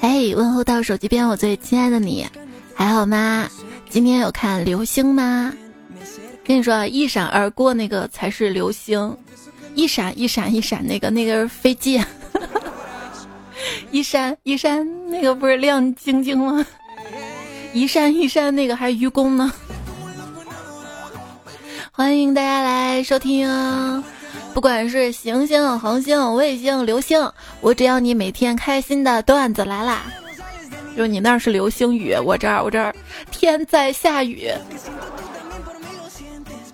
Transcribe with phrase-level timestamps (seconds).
[0.00, 2.26] 嘿，问候到手机边我最亲爱的你，
[2.74, 3.48] 还好吗？
[3.88, 5.52] 今天有看流星吗？
[6.44, 9.16] 跟你说，一闪而过那个才是流星，
[9.74, 12.00] 一闪一闪一闪那个那个是飞机，
[13.90, 16.64] 一闪一闪那个不是亮晶晶吗？
[17.72, 19.52] 一闪一闪那个还愚公呢？
[21.92, 23.48] 欢迎大家来收听，
[24.56, 27.30] 不管是行星、恒星、卫星、流星，
[27.60, 30.04] 我只要你每天开心的段子来啦。
[30.96, 32.96] 就你那儿是流星雨，我这儿我这儿
[33.30, 34.50] 天在下雨。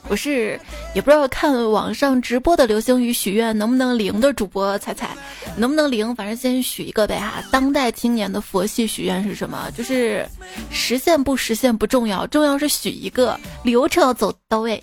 [0.07, 0.61] 不是，
[0.95, 5.09] 也不知道看网上直播的流星雨许愿能不能灵的主播猜猜，
[5.57, 6.15] 能不能灵？
[6.15, 7.43] 反正先许一个呗哈。
[7.51, 9.69] 当代青年的佛系许愿是什么？
[9.77, 10.25] 就是
[10.71, 14.81] 实现不实现不重要，重要是许一个流程要走到位。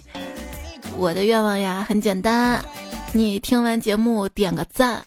[0.98, 2.62] 我的愿望呀很简单，
[3.12, 5.04] 你听完节目点个赞。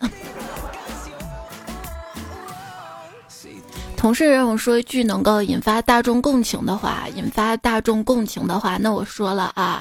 [3.97, 9.81] 同事让我说一句能够引发大众共情的话，引发大众共情的话，那我说了啊，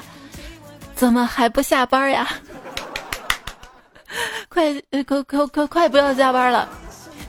[0.94, 2.28] 怎么还不下班呀？
[4.48, 4.72] 快
[5.04, 6.68] 快快快快不要加班了！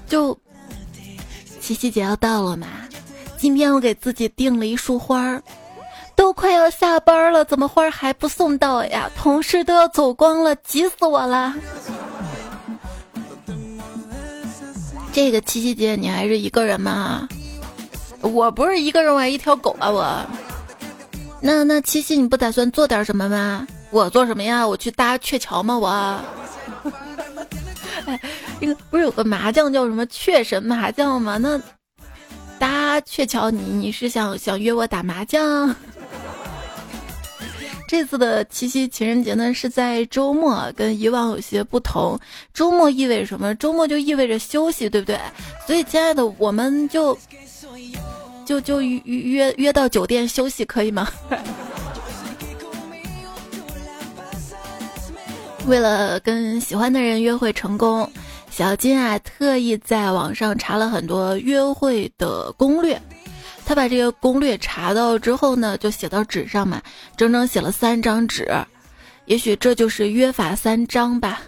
[0.07, 0.37] 就
[1.59, 2.67] 七夕节要到了嘛，
[3.37, 5.41] 今天我给自己订了一束花儿。
[6.15, 9.09] 都快要下班了，怎么花还不送到呀？
[9.15, 11.53] 同事都要走光了，急死我了！
[15.11, 17.27] 这个七夕节你还是一个人吗？
[18.21, 19.91] 我不是一个人，我还一条狗啊！
[19.91, 20.25] 我，
[21.41, 23.67] 那那七夕你不打算做点什么吗？
[23.91, 24.65] 我做什么呀？
[24.65, 25.77] 我去搭鹊桥吗？
[25.77, 25.87] 我，
[28.07, 28.19] 哎，
[28.59, 31.37] 那个不是有个麻将叫什么雀神麻将吗？
[31.37, 31.61] 那
[32.57, 35.75] 搭鹊桥，你你是想想约我打麻将？
[37.93, 42.19] 这次的七夕情人节呢是在周末，跟以往有些不同。
[42.51, 43.53] 周末意味着什么？
[43.53, 45.19] 周末就意味着休息，对不对？
[45.67, 47.15] 所以，亲爱的，我们就
[48.47, 51.07] 就就约约约到酒店休息，可以吗？
[55.67, 58.11] 为了跟喜欢的人约会成功，
[58.49, 62.99] 小金啊特意在网上查了很多约会的攻略。
[63.65, 66.81] 他把这个攻略查到之后呢，就写到纸上嘛，
[67.17, 68.47] 整整写了三张纸，
[69.25, 71.41] 也许这就是约法三章吧。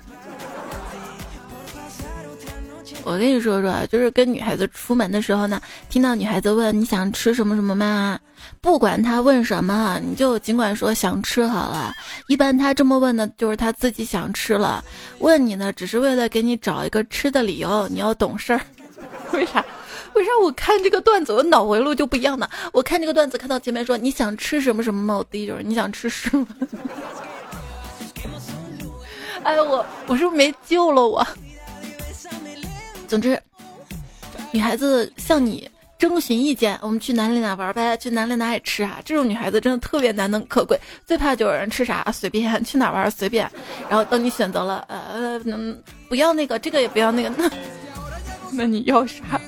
[3.04, 8.20] 我跟你说说，就是跟女孩子出门的时候呢，听到女孩子问你想吃什么什么吗？
[8.62, 11.94] 不管她问什么，你就尽管说想吃好了。
[12.28, 14.84] 一般她这么问呢，就是她自己想吃了。
[15.20, 17.88] 问你呢，只是为了给你找一个吃的理由。
[17.90, 18.62] 你要懂事儿，
[19.34, 19.64] 为啥？
[20.16, 22.50] 为啥我看这个段子，我脑回路就不一样呢？
[22.72, 25.18] 我看这个段子，看到前面说你想吃什么什么吗？
[25.18, 26.48] 我第一就是你想吃什么？
[29.44, 31.26] 哎，我我是不是没救了我？
[33.08, 33.40] 总之，
[34.52, 37.96] 女孩子向你征询意见，我们去哪里哪玩呗？
[37.98, 39.00] 去哪里哪里吃啊？
[39.06, 40.80] 这种女孩子真的特别难能可贵。
[41.06, 43.48] 最怕就有人吃啥随便，去哪玩随便。
[43.88, 45.78] 然后等你选择了，呃，能
[46.10, 47.52] 不要那个，这个也不要那个，那
[48.52, 49.40] 那你要啥？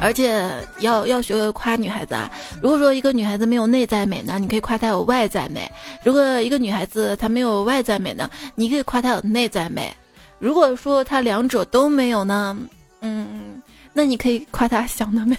[0.00, 2.30] 而且要要学会夸女孩子啊！
[2.62, 5.70] 如果说一个女孩子没有内在美呢，你可以夸她有外在美；
[6.02, 9.92] 如果一个女孩子她没有外在美呢，你可以夸她有内在美；
[10.38, 12.56] 如果说她两者都没有呢，
[13.00, 13.62] 嗯，
[13.92, 15.36] 那你可以夸她想得美，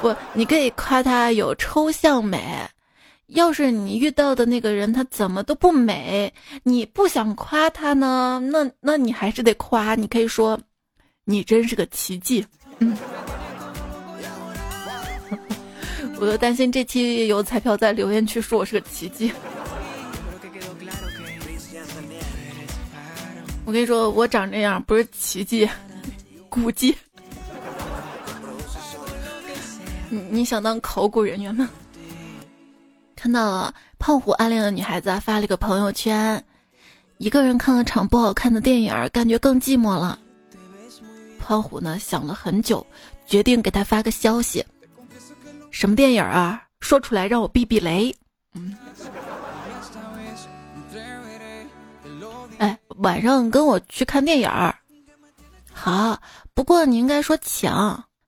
[0.00, 2.44] 不，你可以夸她有抽象美。
[3.28, 6.32] 要是你遇到的那个人他怎么都不美，
[6.62, 10.56] 你不想夸他呢，那那你还是得夸，你可以说，
[11.24, 12.46] 你真是个奇迹，
[12.78, 12.96] 嗯。
[16.18, 19.30] 我都担心这期有彩票在留言区说我是个奇迹。
[23.64, 25.68] 我跟你说，我长这样不是奇迹，
[26.48, 26.96] 古迹。
[30.08, 31.68] 你你想当考古人员吗？
[33.16, 36.42] 看到了胖虎暗恋的女孩子发了一个朋友圈，
[37.18, 40.18] 一个人看了场不好看的电影，感觉更寂寞了。
[41.40, 42.86] 胖虎呢想了很久，
[43.26, 44.64] 决定给他发个消息。
[45.76, 46.62] 什么电影啊？
[46.80, 48.16] 说出来让我避避雷。
[48.54, 48.74] 嗯，
[52.56, 54.74] 哎，晚上跟我去看电影儿。
[55.70, 56.18] 好，
[56.54, 57.70] 不过你应该说请。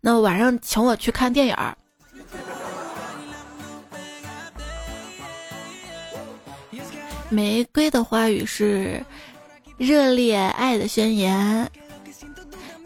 [0.03, 1.75] 那晚上请我去看电影儿。
[7.31, 9.03] 玫瑰的花语是
[9.79, 11.67] 热烈爱的宣言。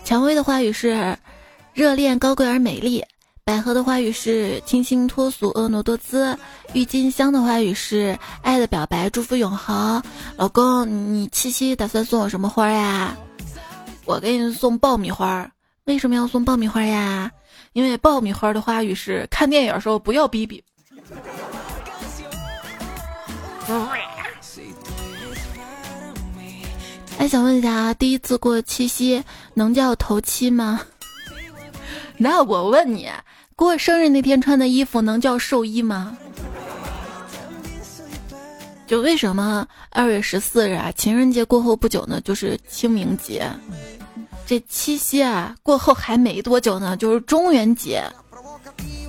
[0.04, 1.18] 蔷薇的花语是
[1.74, 3.04] 热恋高贵而美丽。
[3.44, 6.38] 百合的花语是清新脱俗婀娜多姿，
[6.74, 10.00] 郁金香的花语是爱的表白，祝福永恒。
[10.36, 13.16] 老公，你七夕打算送我什么花呀？
[14.04, 15.50] 我给你送爆米花，
[15.86, 17.32] 为什么要送爆米花呀？
[17.72, 20.62] 因为爆米花的花语是看电影时候不要逼逼。
[27.18, 29.24] 哎，想问一下啊，第一次过七夕
[29.54, 30.80] 能叫头七吗？
[32.22, 33.10] 那我问你，
[33.56, 36.16] 过生日那天穿的衣服能叫寿衣吗？
[38.86, 43.44] 就为什么二月十四日啊，情人节过后不久呢，就是清明节。
[44.46, 48.04] 这七夕啊过后还没多久呢，就是中元节。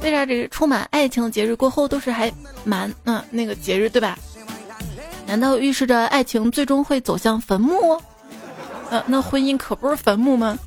[0.01, 2.33] 为啥这充满爱情的节日过后都是还
[2.63, 4.17] 蛮嗯那个节日对吧？
[5.27, 8.01] 难道预示着爱情最终会走向坟墓？
[8.89, 10.57] 呃，那婚姻可不是坟墓吗？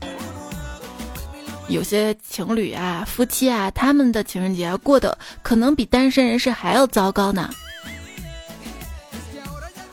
[1.68, 7.50] 有些情侣啊、夫妻啊，他们的情人节过得可能比单身人士还要糟糕呢。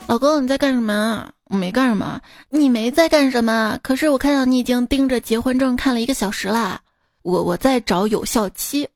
[0.06, 1.28] 老公，你在干什么？
[1.44, 2.20] 我没干什么。
[2.48, 3.78] 你没在干什么？
[3.82, 6.80] 可是我看到你已经盯着结婚证看了一个小时了。
[7.22, 8.88] 我我在找有效期。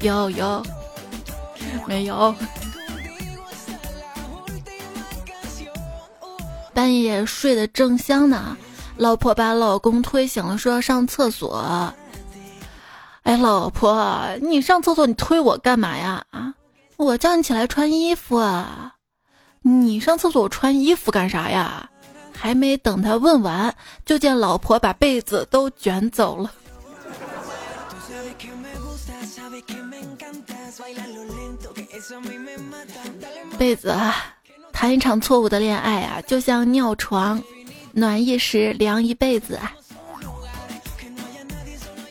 [0.00, 0.62] 有有，
[1.86, 2.34] 没有。
[6.74, 8.56] 半夜睡得正香呢，
[8.96, 11.94] 老婆把老公推醒了，说要上厕所。
[13.22, 16.26] 哎，老婆，你上厕所你推我干嘛呀？
[16.30, 16.54] 啊？
[16.96, 18.94] 我叫你起来穿衣服啊！
[19.62, 21.88] 你上厕所我穿衣服干啥呀？
[22.36, 23.74] 还没等他问完，
[24.04, 26.52] 就见老婆把被子都卷走了。
[33.56, 33.94] 被子，
[34.74, 37.42] 谈一场错误的恋爱啊，就像尿床，
[37.92, 39.72] 暖一时，凉一辈子啊。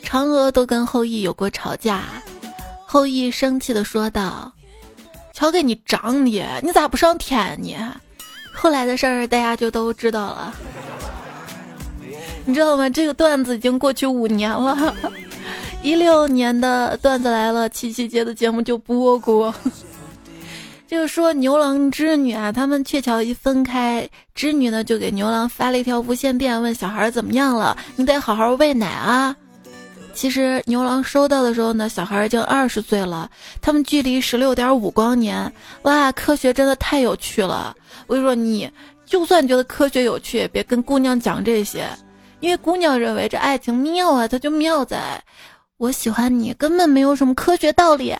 [0.02, 2.02] 嫦娥都跟后羿有过吵架，
[2.84, 4.50] 后羿生气的说道。
[5.32, 7.94] 瞧给你长的，你咋不上天呢？
[8.52, 10.54] 后来的事儿大家就都知道了。
[12.46, 12.88] 你知道吗？
[12.88, 14.94] 这个段子已经过去五年了，
[15.82, 19.54] 一六年的段子来了，七夕节的节目就播过。
[20.94, 27.76] 就是说牛郎织女啊，他们鹊桥一分开，织女呢就给牛郎发了一条无线电，问小孩怎么样了？
[27.96, 29.34] 你得好好喂奶啊。
[30.14, 33.28] 其实牛郎收到的时候呢，小孩已经二十岁了，
[33.60, 35.52] 他们距离十六点五光年。
[35.82, 37.74] 哇，科学真的太有趣了！
[38.06, 38.70] 我跟你说，你
[39.04, 41.88] 就算觉得科学有趣，也别跟姑娘讲这些，
[42.38, 45.20] 因为姑娘认为这爱情妙啊，它就妙在，
[45.76, 48.14] 我喜欢你，根本没有什么科学道理。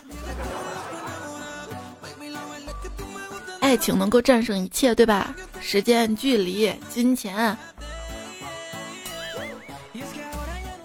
[3.64, 5.34] 爱情能够战胜一切，对吧？
[5.58, 7.56] 时间、距离、金钱。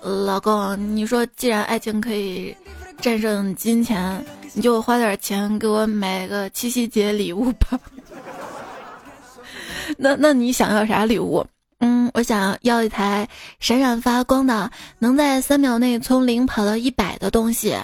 [0.01, 2.55] 老公，你说既然爱情可以
[3.01, 7.77] 战胜金钱，你就花点钱给我买个七夕节礼物吧。
[9.97, 11.45] 那那你想要啥礼物？
[11.79, 13.27] 嗯，我想要一台
[13.59, 17.75] 闪闪发光的，能在三秒内从零跑到一百的东西。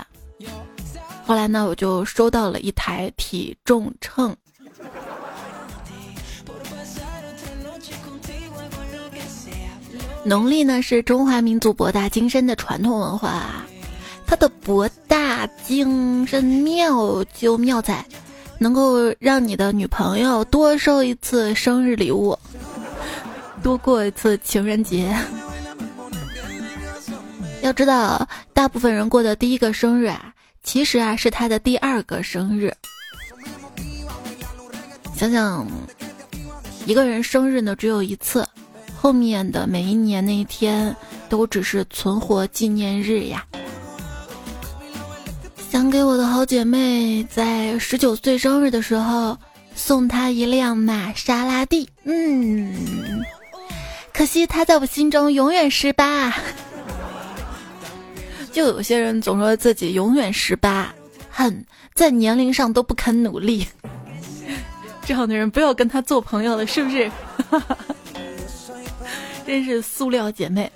[1.25, 4.33] 后来呢，我就收到了一台体重秤。
[10.27, 13.43] 农历呢是中华民族博大精深的传统文化，
[14.25, 18.03] 它的博大精深妙就妙在，
[18.57, 22.35] 能够让你的女朋友多收一次生日礼物，
[23.61, 25.15] 多过一次情人节。
[27.61, 32.73] 要知道，大部分人过的第一个生日啊，其实啊是他的第二个生日。
[35.15, 35.67] 想想，
[36.87, 38.43] 一个人生日呢只有一次。
[39.05, 40.95] 后面的每一年那一天
[41.29, 43.45] 都只是存活纪念日呀。
[45.69, 49.37] 想给我的好姐妹在十九岁生日的时候
[49.75, 52.73] 送她一辆玛莎拉蒂，嗯，
[54.11, 56.33] 可惜她在我心中永远十八。
[58.51, 60.91] 就有些人总说自己永远十八，
[61.29, 63.67] 哼，在年龄上都不肯努力，
[65.05, 67.07] 这样的人不要跟他做朋友了，是不是？
[67.51, 67.77] 哈哈哈
[69.45, 70.71] 真是塑料姐妹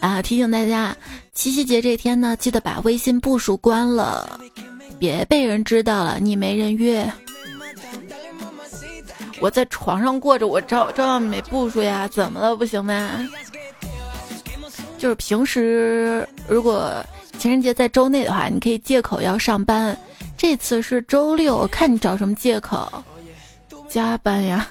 [0.00, 0.22] 啊！
[0.22, 0.96] 提醒大家，
[1.32, 4.40] 七夕节这天呢，记得把微信步数关了，
[4.98, 7.10] 别被人知道了你没人约。
[9.40, 12.54] 我在床上过着，我照照样没步数呀，怎么了？
[12.54, 13.28] 不行吗？
[14.96, 17.04] 就是平时如果
[17.36, 19.96] 情人节在周内的话，你可以借口要上班，
[20.36, 22.88] 这次是周六，看你找什么借口
[23.88, 24.68] 加班呀。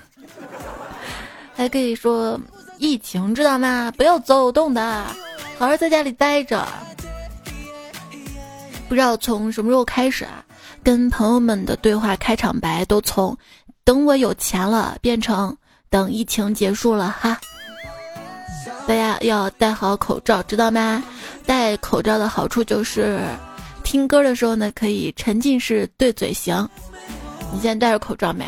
[1.53, 2.39] 还可以说
[2.77, 3.91] 疫情知道吗？
[3.96, 5.05] 不要走动的，
[5.58, 6.67] 好好在家里待着。
[8.89, 10.43] 不知道从什么时候开始啊，
[10.84, 13.38] 跟朋友们的对话开场白都从
[13.86, 15.55] “等我有钱了”变成
[15.89, 17.39] 等疫情结束了哈，
[18.88, 21.03] 大家要戴好口罩，知道吗？
[21.46, 23.20] 戴口罩的好处就是，
[23.84, 26.67] 听歌的时候呢，可以沉浸式对嘴型。
[27.53, 28.46] 你现在戴着口罩没？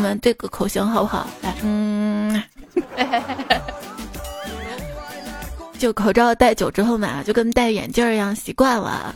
[0.00, 1.26] 我们对个口型好不好？
[1.42, 2.42] 来，嗯。
[5.78, 9.14] 就口罩戴久之后嘛，就跟戴眼镜一样，习惯了。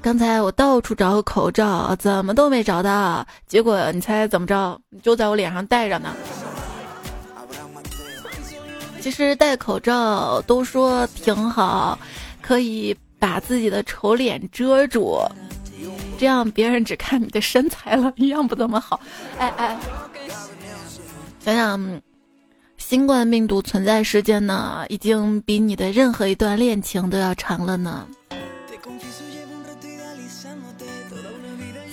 [0.00, 3.26] 刚才我到处找口罩，怎么都没找到。
[3.48, 4.80] 结果你猜怎么着？
[5.02, 6.14] 就在我脸上戴着呢。
[9.00, 11.98] 其实戴口罩都说挺好，
[12.40, 15.20] 可以把自己的丑脸遮住，
[16.18, 19.00] 这样别人只看你的身材了，一样不怎么好。
[19.38, 19.78] 哎哎，
[21.44, 22.02] 想想。
[22.76, 28.04] 新冠病毒存在时间呢，已经比你的任何一段恋情都要长了呢。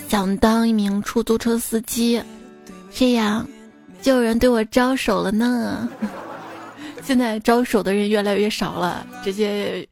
[0.08, 2.20] 想当一名出租车司机，
[2.89, 3.48] 这样
[4.01, 5.88] 就有人对我招手了呢。
[7.03, 9.88] 现在招手的人越来越少了，直接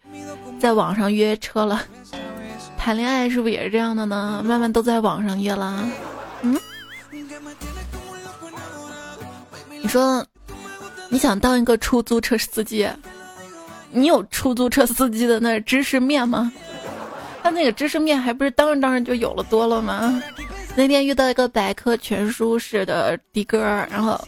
[0.60, 1.84] 在网上约车了。
[2.86, 4.44] 谈恋爱是不是也是这样的呢？
[4.46, 5.90] 慢慢都在网上约了。
[6.44, 6.56] 嗯，
[9.82, 10.24] 你说。
[11.10, 12.88] 你想当一个出租车司机？
[13.90, 16.52] 你有出租车司机的那知识面吗？
[17.42, 20.22] 他那个知识面还不是当着当着就有了多了吗？
[20.76, 23.58] 那天遇到一个百科全书式的的哥，
[23.90, 24.24] 然后。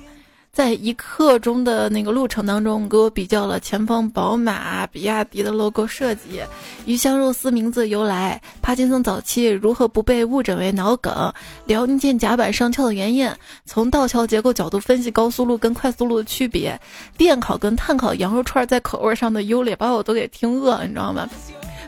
[0.57, 6.41] 在一刻钟的那个路程当中，给我比较了前方宝马、比亚迪的 logo 设计、
[6.87, 11.31] 鱼香肉丝名字由来、帕金森早期如何不被误诊为脑梗、
[11.67, 13.29] 辽宁舰甲板上翘的原因、
[13.65, 16.81] 从道桥结构角度分析高速路跟快速路的区别、
[17.19, 21.29] 电烤跟碳烤羊肉串在口味上的优劣，把我都给听饿了，你知道吗？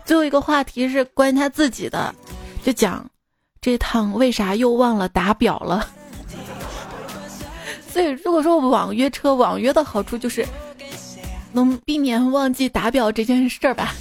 [0.06, 2.14] 最后一个话题是关于他自己的，
[2.64, 3.10] 就讲
[3.62, 5.88] 这趟为啥又忘了打表了。
[7.92, 10.46] 所以，如果说网约车网约的好处就是
[11.52, 13.94] 能避免忘记打表这件事儿吧，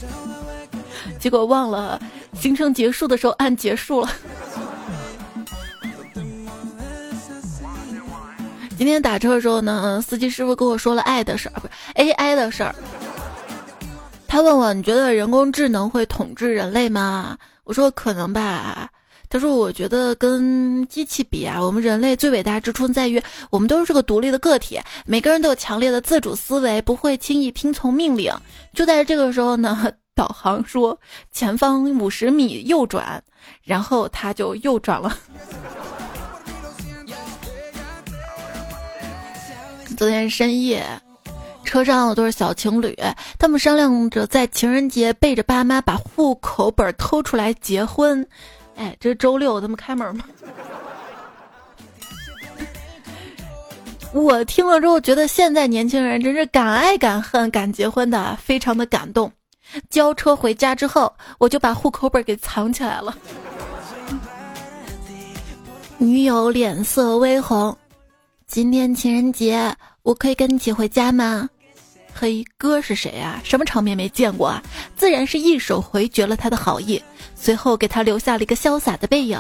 [1.19, 2.01] 结果忘了
[2.35, 4.11] 行程结束的时候按结束了。
[8.77, 12.75] 今天打车的时候呢，司机师傅跟我说了爱的事儿，不是 AI 的事儿。
[14.29, 17.37] 他问我，你觉得人工智能会统治人类吗？
[17.65, 18.89] 我说可能吧。
[19.31, 28.33] 他说：“我觉得跟机器比啊，我们人类最伟大之处在于，我们都是个独立的个体，每个人都有强烈的自主思维，不会轻易听从命令。
[28.73, 30.99] 就在这个时候呢，导航说
[31.31, 33.23] 前方五十米右转，
[33.63, 35.15] 然后他就右转了。
[39.99, 40.87] 昨天深夜，
[41.65, 42.97] 车上都是小情侣，
[43.39, 48.27] 他们商量着在情人节背着爸妈把户口本偷出来结婚。”
[48.79, 50.25] 哎，这周六，他们开门吗？
[54.15, 59.31] 我听了之后觉得现在年轻人真是敢爱敢恨敢结婚的，非常的感动。
[59.91, 63.15] 交车回家之后，我就把户口本给藏起来了。
[65.99, 67.77] 女友脸色微红，
[68.47, 71.51] 今天情人节，我可以跟你一起回家吗？
[72.21, 73.41] 嘿，哥是谁啊？
[73.45, 74.61] 什么场面没见过啊？
[74.97, 77.01] 自然是一手回绝了他的好意，
[77.37, 79.39] 随后给他留下了一个潇洒的背影。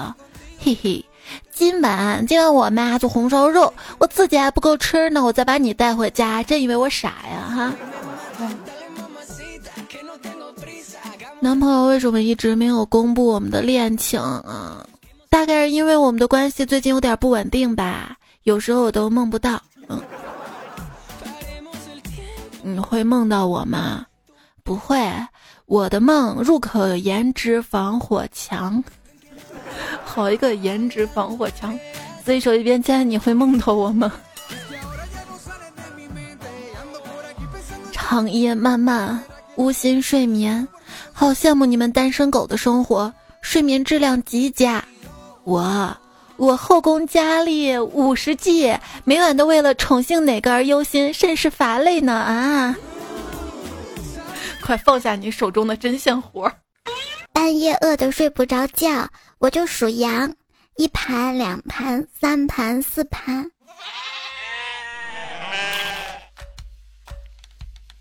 [0.60, 1.04] 嘿嘿，
[1.52, 7.52] 今晚今晚我妈做红烧肉，我自己还不够吃呢，我再把你带回家，真以为我傻呀？
[7.52, 7.74] 哈。
[11.40, 14.86] 男朋友为什么一直没有公布我们的恋情啊？
[15.28, 19.60] 大概是因为我们的关系最近有点不稳定吧，有时候我都梦不到。
[19.88, 20.00] 嗯。
[22.74, 24.04] 你会梦到我吗？
[24.62, 25.00] 不会，
[25.66, 28.82] 我的梦入口颜值防火墙，
[30.04, 31.78] 好一个颜值防火墙。
[32.24, 34.12] 所以手机边签，你会梦到我吗？
[37.92, 39.18] 长夜漫漫，
[39.56, 40.66] 无心睡眠，
[41.12, 44.84] 好羡慕你们单身狗的生活，睡眠质量极佳。
[45.44, 45.96] 我。
[46.38, 52.76] 我后宫佳丽五十计，每晚都为了宠幸哪个而忧心，甚是乏累呢啊！
[54.62, 56.54] 快放下你手中的针线活儿。
[57.32, 60.32] 半夜饿得睡不着觉，我就数羊，
[60.76, 63.50] 一盘、两盘、三盘、四盘。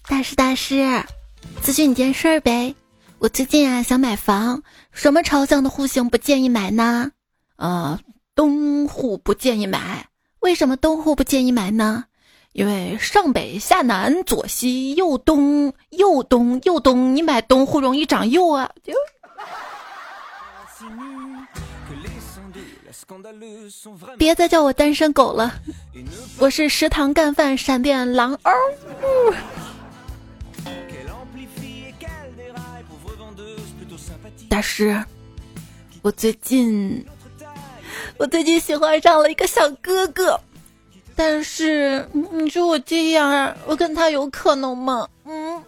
[0.08, 1.04] 大师大师，
[1.64, 2.76] 咨询你件事儿呗。
[3.18, 7.12] 我最近啊想买房，什么朝向的户型不建议买呢？
[7.56, 8.00] 啊。
[8.38, 10.08] 东户不建议买，
[10.42, 12.06] 为什么东户不建议买呢？
[12.54, 18.70] 因为上北下南左西右东右东右东，你买东户容易长右啊！
[24.20, 25.52] 别再叫我单身狗了，
[26.38, 28.52] 我是食堂干饭闪电狼哦。
[34.48, 35.04] 大师，
[36.04, 37.04] 我最近
[38.18, 40.40] 我最近喜欢上了一个小哥哥，
[41.16, 45.08] 但是你说我这样，我跟他有可能吗？
[45.26, 45.64] 嗯。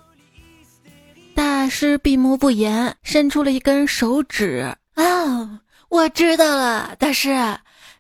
[1.35, 4.75] 大师闭目不言，伸出了一根手指。
[4.95, 7.29] 啊，我知道了，大师，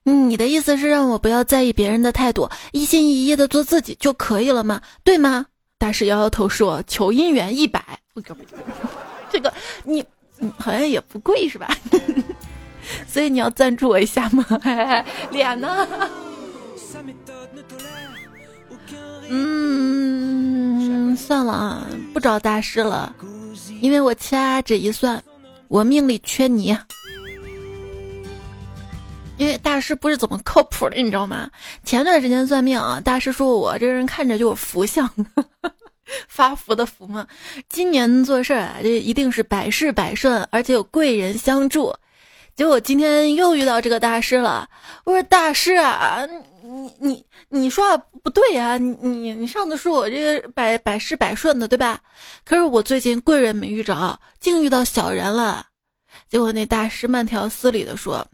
[0.03, 4.81] 你的意思是让我不要在意别人的态度，一心一意的做自己就可以了吗？
[5.03, 5.45] 对吗？
[5.77, 7.81] 大师摇摇头说：“求姻缘一百。”
[9.31, 9.53] 这个
[9.83, 10.03] 你。
[10.57, 11.67] 好像也不贵是吧？
[13.07, 14.45] 所以你要赞助我一下吗？
[15.31, 15.87] 脸呢？
[19.29, 23.15] 嗯，算了啊，不找大师了，
[23.81, 25.23] 因为我掐指一算，
[25.67, 26.75] 我命里缺你。
[29.37, 31.49] 因为大师不是怎么靠谱的，你知道吗？
[31.85, 35.09] 前段时间算命啊，大师说我这人看着就有福相。
[36.27, 37.27] 发福的福嘛，
[37.69, 41.93] 今年做事啊，这一定是百事百顺，而且有贵人相助。
[42.59, 44.67] 结果今天又遇到这个大师了。
[45.05, 46.27] 我说大师啊，
[46.61, 52.01] 你你你说话不对啊，你你你上次说我这个百百事百顺的，对吧？
[52.43, 55.67] 可是我最近贵人没遇着，竟遇到小人了。
[56.27, 58.27] 结果那大师慢条斯理的说。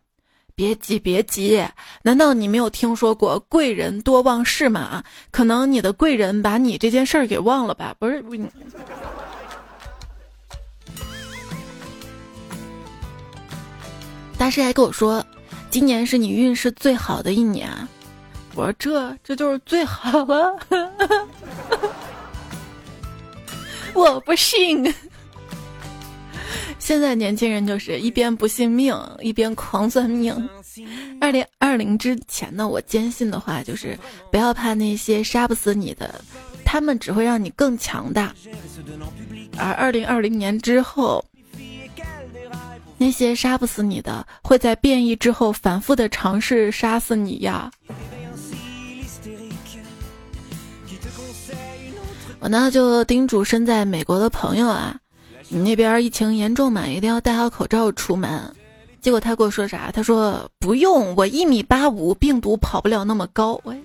[0.56, 1.62] 别急，别急，
[2.02, 5.04] 难道你没有听说过贵人多忘事吗？
[5.30, 7.94] 可能你的贵人把你这件事儿给忘了吧？
[8.00, 8.24] 不是，
[14.38, 15.26] 大师还跟我说，
[15.70, 17.70] 今年是你运势最好的一年。
[18.54, 20.58] 我说这这就是最好了，
[23.94, 24.94] 我不信。
[26.80, 30.50] 现在年轻人就是一边不信命，一边狂算命。
[31.20, 33.98] 二零二零之前呢，我坚信的话就是
[34.32, 36.22] 不要怕那些杀不死你的，
[36.64, 38.34] 他们只会让你更强大。
[39.58, 41.24] 而二零二零年之后，
[42.98, 47.70] 那些杀不死你的，会在变异之后反复的尝试杀死你呀。
[52.40, 54.96] 我呢就叮嘱身在美国的朋友啊。
[55.48, 56.88] 你那边疫情严重嘛？
[56.88, 58.54] 一定要戴好口罩出门。
[59.02, 59.92] 结果他跟我说啥？
[59.92, 63.60] 他说不用，我一米八五，病毒跑不了那么高。
[63.64, 63.80] 喂，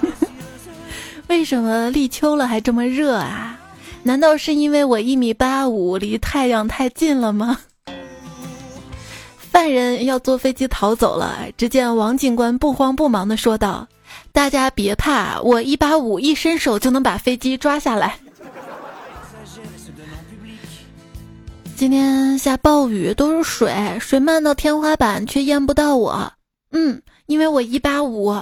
[1.28, 3.58] 为什么立秋了还这么热啊？
[4.02, 7.58] 难道是因为我一米八五，离太阳太近了吗？
[9.54, 11.46] 犯人要坐飞机逃走了。
[11.56, 13.86] 只见王警官不慌不忙的说道
[14.34, 18.18] ：“大家别怕，我一八五，一伸手就能把飞机抓下来。”
[21.76, 26.32] 今天下暴雨，都是水，水漫到天花板却淹不到我。
[26.72, 28.34] 嗯，因为我一八五。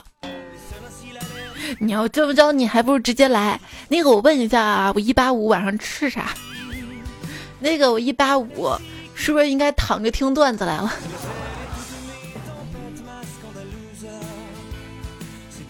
[1.79, 3.61] 你要这么着，你还不如直接来。
[3.89, 6.33] 那个，我问一下啊，我一八五晚上吃啥？
[7.61, 8.71] 那个，我一八五
[9.25, 10.93] 是不是应该躺着听段子来了？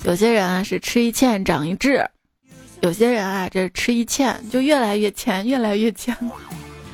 [0.05, 2.09] 有些人啊是吃一堑长一智，
[2.81, 6.17] 有些人啊这吃一堑就越来越欠，越来越欠。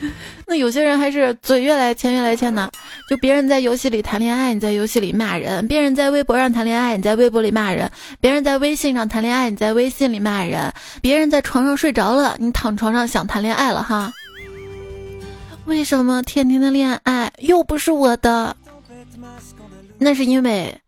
[0.49, 2.69] 那有些人还是嘴越来越欠越来越欠呢，
[3.09, 7.89] 就别人在游戏里谈恋爱，你在游戏里骂人；别人在微博上谈恋爱，你在微博里骂人；
[8.21, 14.13] 别人在微信上谈恋爱，你在微信里骂人；别人在床上睡着了，你躺床上想谈恋爱了哈。
[15.69, 18.57] 为什么天天的恋爱又不是我的？
[19.99, 20.81] 那是因为，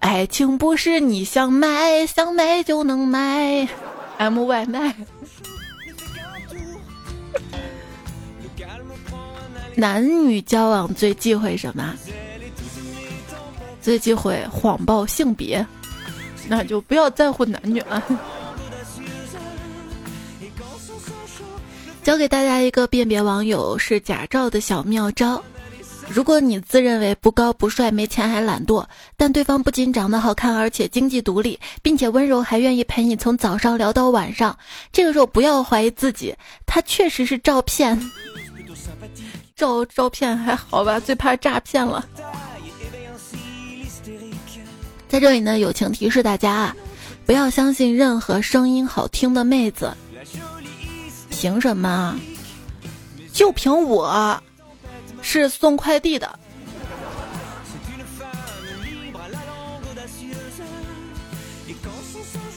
[0.00, 3.66] 爱情不是你想买想买就能买
[4.18, 4.94] ，M 外卖。
[9.74, 11.94] 男女交往最忌讳什么？
[13.80, 15.66] 最忌讳谎报性别，
[16.46, 18.02] 那就不要在乎男女了。
[22.06, 25.42] 教给大家一个辨别网友是假照的小妙招：
[26.08, 34.56] 如果你自认为不高不帅、没钱还懒惰，但对方不仅长得好看，而且经济独立，并且温柔，还愿意陪你从早上聊到晚上，
[34.92, 36.32] 这个时候不要怀疑自己，
[36.64, 38.00] 他确实是照骗。
[39.56, 42.08] 照照片还好吧，最怕诈骗了。
[45.08, 46.76] 在这里呢，友情提示大家啊，
[47.26, 49.92] 不要相信任何声音好听的妹子。
[51.38, 52.18] 凭什么？
[53.30, 54.42] 就凭我
[55.20, 56.38] 是送快递的。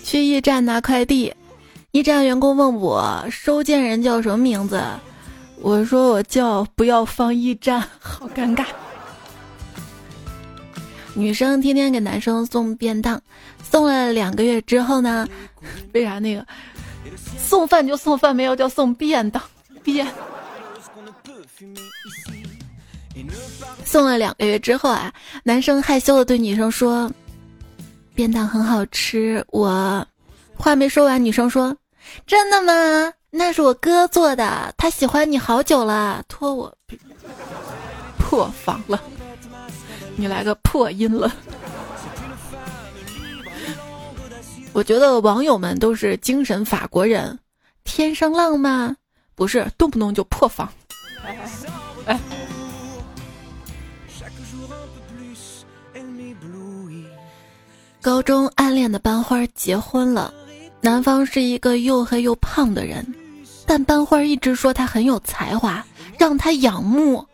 [0.05, 1.33] 去驿站拿快递，
[1.91, 4.81] 驿站员工问我收件人叫什么名字。
[5.61, 8.65] 我说我叫不要放驿站， 好尴尬。
[11.13, 13.21] 女生天天给男生送便当，
[13.61, 15.27] 送了两个月之后呢，
[15.93, 16.45] 为啥那个
[17.37, 19.41] 送饭就送饭，没有叫送便当
[19.83, 20.07] 便？
[23.85, 25.11] 送了两个月之后啊，
[25.43, 27.11] 男生害羞的对女生说
[28.15, 30.05] ：“便当很好吃。”我
[30.55, 31.75] 话没说完，女生说
[32.25, 33.13] ：“真的吗？
[33.31, 36.73] 那是我哥做的，他喜欢你好久了，托我
[38.17, 39.01] 破防了。
[40.15, 41.31] 你来个破音了。”
[44.71, 47.37] 我觉得网友们都是精神法国人，
[47.83, 48.95] 天生浪漫，
[49.35, 50.71] 不是动不动就破防。
[52.05, 52.19] 哎。
[58.01, 60.33] 高中暗恋的班花结婚了，
[60.79, 63.05] 男方是一个又黑又胖的人，
[63.65, 65.85] 但班花一直说他很有才华，
[66.17, 67.25] 让他仰慕。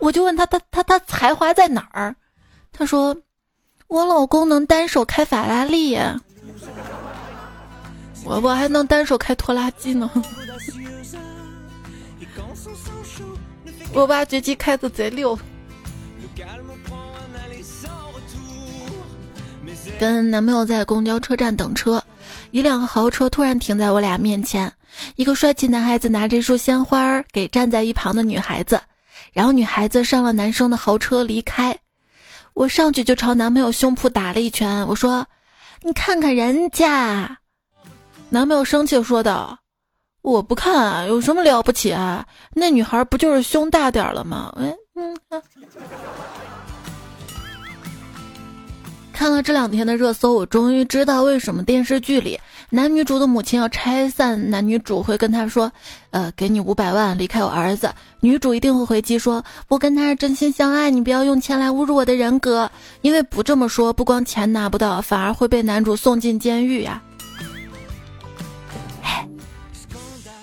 [0.00, 2.16] 我就问他，他他他才华在哪儿？
[2.72, 3.16] 他说，
[3.86, 5.96] 我老公能单手开法拉利，
[8.24, 10.10] 我我还能单手开拖拉机呢。
[13.94, 15.38] 我挖掘机开的贼溜。
[19.98, 22.00] 跟男朋友在公交车站等车，
[22.50, 24.72] 一辆豪车突然停在我俩面前。
[25.16, 28.80] 一个帅气男孩子拿着一束鲜花给站在一旁的女孩子，
[29.32, 31.76] 然后女孩子上了男生的豪车离开。
[32.54, 35.26] 我上去就朝男朋友胸脯打了一拳，我说
[35.82, 37.38] ：“你看看人家。”
[38.30, 39.58] 男朋友生气说道
[40.22, 42.26] ：“我不看啊，有什么了不起啊？
[42.54, 45.16] 那女孩不就是胸大点了吗？”哎，嗯。
[49.12, 52.38] 看了这两天的热搜，我终于知道为什么电视剧里
[52.70, 55.72] 男女主的母亲要拆散男女主，会跟他说
[56.10, 67.02] ：“呃，给你五百万，离开我儿子。”女主一定会回击说：“我跟他是真心相爱，你不要用钱来侮辱我的人格。”因为不这么说，不光钱拿不到，反而会被男主送进监狱呀。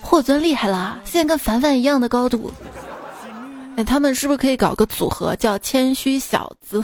[0.00, 2.52] 霍尊厉害了，现在跟凡凡一样的高度。
[3.76, 6.82] 哎，他们是不是可以搞个组合，叫谦虚小子？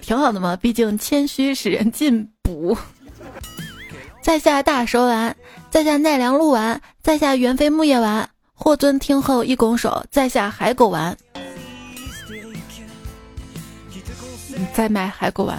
[0.00, 2.76] 挺好的嘛，毕竟谦虚使人进补。
[4.22, 5.34] 在下大蛇丸，
[5.70, 8.30] 在下奈良鹿丸，在下猿飞木叶丸。
[8.52, 11.16] 霍尊听后一拱手，在下海狗丸。
[14.56, 15.58] 你再买海狗丸，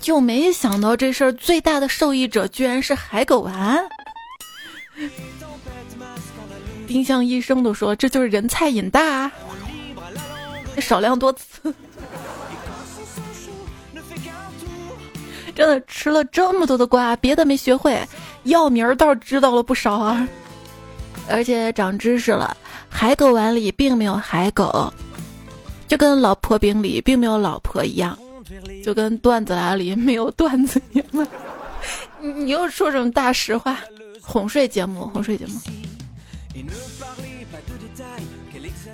[0.00, 3.86] 就没想到这事儿最大的受益者居然是海狗丸。
[6.86, 9.30] 丁香医生都说这就是人菜瘾大，
[10.78, 11.72] 少量多次。
[15.54, 17.98] 真的吃了这么多的瓜，别的没学会，
[18.44, 20.28] 药名儿倒是知道了不少啊。
[21.28, 22.56] 而且长知识了，
[22.88, 24.92] 海狗丸里并没有海狗，
[25.86, 28.18] 就跟老婆饼里并没有老婆一样，
[28.84, 31.28] 就跟段子啊里没有段子一样。
[32.20, 33.78] 你又说什么大实话？
[34.20, 35.60] 哄睡节目，哄睡节目。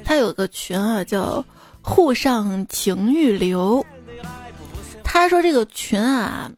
[0.04, 1.44] 他有个群啊，叫
[1.82, 3.84] “沪上情欲流”。
[5.12, 6.48] 他说：“这个群啊，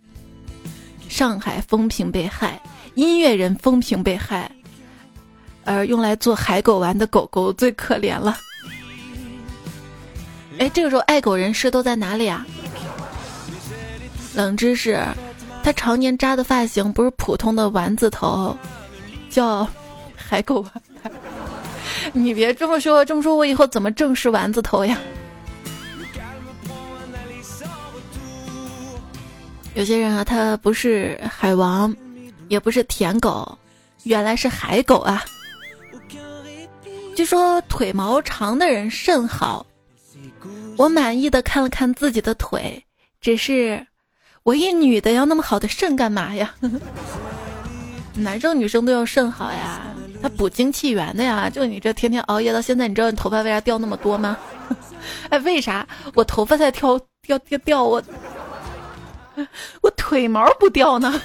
[1.09, 2.61] 上海风评被害，
[2.95, 4.49] 音乐人风评被害，
[5.65, 8.37] 而用来做海狗丸的狗狗最可怜了。”
[10.61, 12.47] 哎，这个时候爱狗人士都在哪里啊？
[14.35, 15.03] 冷知识：
[15.65, 18.55] 他常年扎的发型不是普通的丸子头，
[19.31, 19.67] 叫
[20.15, 21.13] 海狗丸。
[22.13, 24.99] 你别这么说，这么说我以后怎么正式丸子头呀？
[29.75, 31.95] 有些人啊，他不是海王，
[32.49, 33.59] 也不是舔狗，
[34.05, 35.25] 原来是海狗啊！
[37.17, 39.65] 据说腿毛长的人肾好。
[40.77, 42.83] 我满意的看了看自己的腿，
[43.21, 43.87] 只是
[44.43, 46.55] 我一女的要那么好的肾干嘛呀？
[48.15, 49.83] 男生女生都要肾好呀，
[50.23, 51.49] 它补精气元的呀。
[51.49, 54.37] 就你这天天熬夜到现在，你知道你头发为啥掉那么多吗？
[55.31, 58.03] 哎，为啥我头发在掉掉掉掉我？
[59.83, 61.21] 我腿毛不掉呢。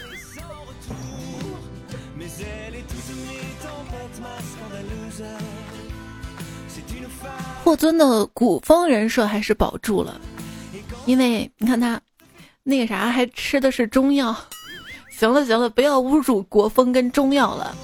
[7.63, 10.21] 霍尊的古风人设还是保住了，
[11.05, 11.99] 因为你看他
[12.63, 14.35] 那个啥，还吃的是中药。
[15.09, 17.75] 行了行了，不要侮辱国风跟中药了。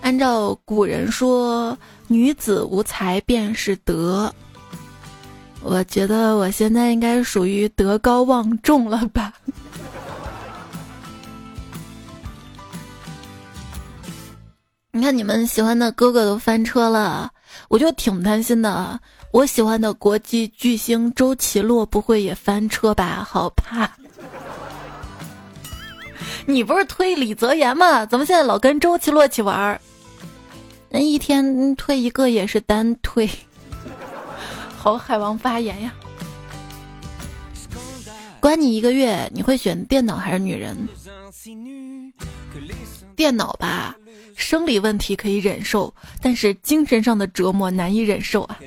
[0.00, 1.76] 按照古人说，
[2.08, 4.34] 女子无才便是德。
[5.64, 9.32] 我觉得我现在应该属于德高望重了吧？
[14.90, 17.30] 你看你们喜欢的哥哥都翻车了，
[17.68, 19.00] 我就挺担心的。
[19.30, 23.26] 我喜欢的国际巨星周奇洛不会也翻车吧？
[23.26, 23.90] 好怕。
[26.44, 28.04] 你不是推李泽言吗？
[28.04, 29.80] 怎么现在老跟周奇洛一起玩儿？
[30.90, 33.30] 那一天推一个也是单推。
[34.82, 35.94] 好，海王发言呀！
[38.40, 40.76] 关你一个月，你会选电脑还是女人？
[43.14, 43.94] 电脑吧，
[44.34, 48.58] 生理问题可以忍受，但是精神上的折磨难以忍受啊。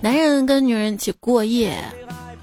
[0.00, 1.78] 男人跟女人一起过夜。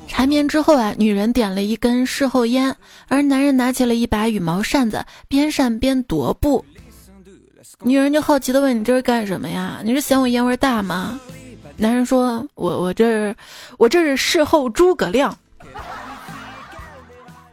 [0.08, 2.74] 缠绵之后啊，女人点了一根事后烟，
[3.10, 6.63] 而男人拿起了一把羽毛扇子，边扇边踱步。
[7.84, 9.80] 女人就好奇的问：“你这是干什么呀？
[9.84, 11.20] 你是嫌我烟味大吗？”
[11.78, 13.36] 男人说：“我我这
[13.78, 15.38] 我这是事后诸葛亮。”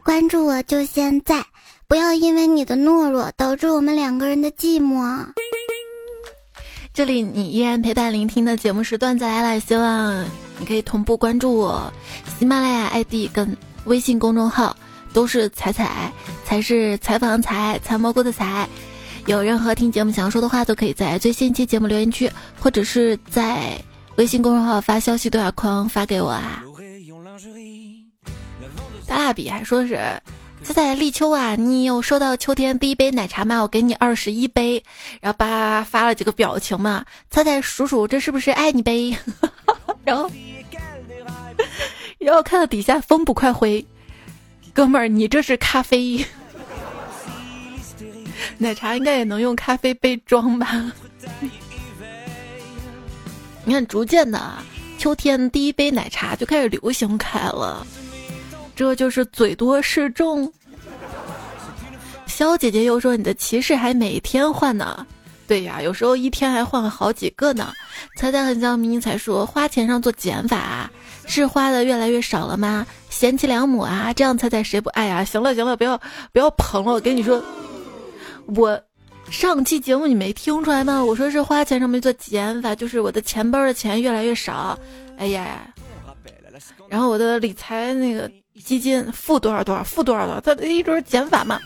[0.03, 1.45] 关注我就现在，
[1.87, 5.25] 不要因为你的懦弱导致我们两个人的寂寞。
[6.93, 10.25] 这里你依然陪伴聆听的节目是段子来了，希望。
[10.57, 11.91] 你可以同步关注我，
[12.39, 14.75] 喜马拉雅 ID 跟微信公众号
[15.13, 16.11] 都是彩彩，
[16.45, 18.67] 才是采访采采蘑菇的采。
[19.25, 23.81] 有任何听节目想要说的话，都可以在最新一期节目留言区，或者是在
[24.17, 26.63] 微信公众号发消息对话框发给我啊。
[29.07, 29.99] 大蜡笔还说是
[30.61, 33.61] 彩彩立秋啊，你有收到秋天第一杯奶茶吗？
[33.61, 34.83] 我给你二十一杯，
[35.21, 37.03] 然后叭发了几个表情嘛。
[37.31, 39.15] 彩彩数数，这是不是爱你杯？
[40.05, 40.29] 然后，
[42.19, 43.83] 然后看到底下风不快回，
[44.71, 46.23] 哥们儿，你这是咖啡？
[48.57, 50.91] 奶茶应该也能用咖啡杯装吧？
[53.63, 54.39] 你看，逐渐的，
[54.97, 57.85] 秋天第一杯奶茶就开始流行开了，
[58.75, 60.51] 这就是嘴多势众。
[62.27, 65.07] 肖姐姐又说：“你的骑士还每天换呢。”
[65.47, 67.71] 对呀，有时候一天还换了好几个呢。
[68.17, 70.89] 猜猜很像迷你才说花钱上做减法，
[71.27, 72.85] 是花的越来越少了吗？
[73.09, 75.23] 贤妻良母啊，这样猜猜谁不爱啊？
[75.23, 75.97] 行了行了，不要
[76.33, 77.41] 不要捧了，我跟你说，
[78.47, 78.79] 我
[79.29, 81.03] 上期节目你没听出来吗？
[81.03, 84.77] 我说是花钱上面做减法，就是我的钱包的钱越来越少。
[85.17, 85.73] 哎呀，
[86.89, 88.29] 然后我的理财那个
[88.63, 91.59] 基金负多少多少，负多少多少，它一直是减法嘛。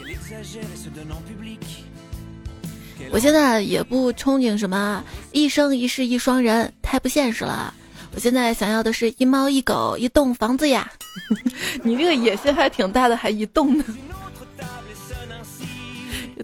[3.12, 7.74] 我现在也不憧憬什么一生一世一双人，太不现实了。
[8.14, 10.92] 我现在想要的是一猫一狗一栋房子呀！
[11.84, 13.84] 你这个野心还挺大的，还一栋呢。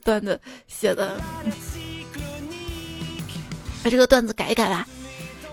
[0.06, 1.20] 段子写的，
[3.84, 4.88] 把这个段子改一改吧。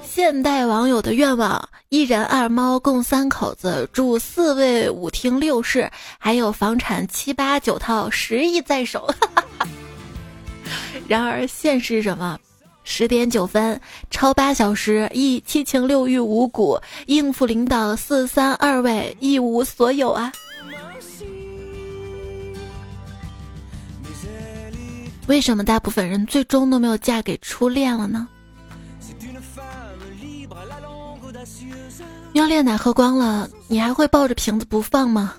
[0.05, 9.09] 现代网友的愿望：一人二猫共三口子，住四卫五厅六室，还有房产七八九套，十亿在手。
[11.09, 12.39] 然而现实是什么？
[12.85, 20.31] 十点九分，超八小时，一七情六欲五谷，应付领导四三二位，一无所有啊！
[25.29, 28.29] 为什么大部分人最终都没有嫁给初恋了呢？
[32.33, 35.35] 尿恋奶喝光了，你还会抱着瓶子不放吗？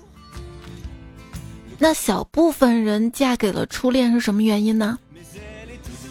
[1.78, 4.98] 那小部分人嫁给了初恋是什么原因呢？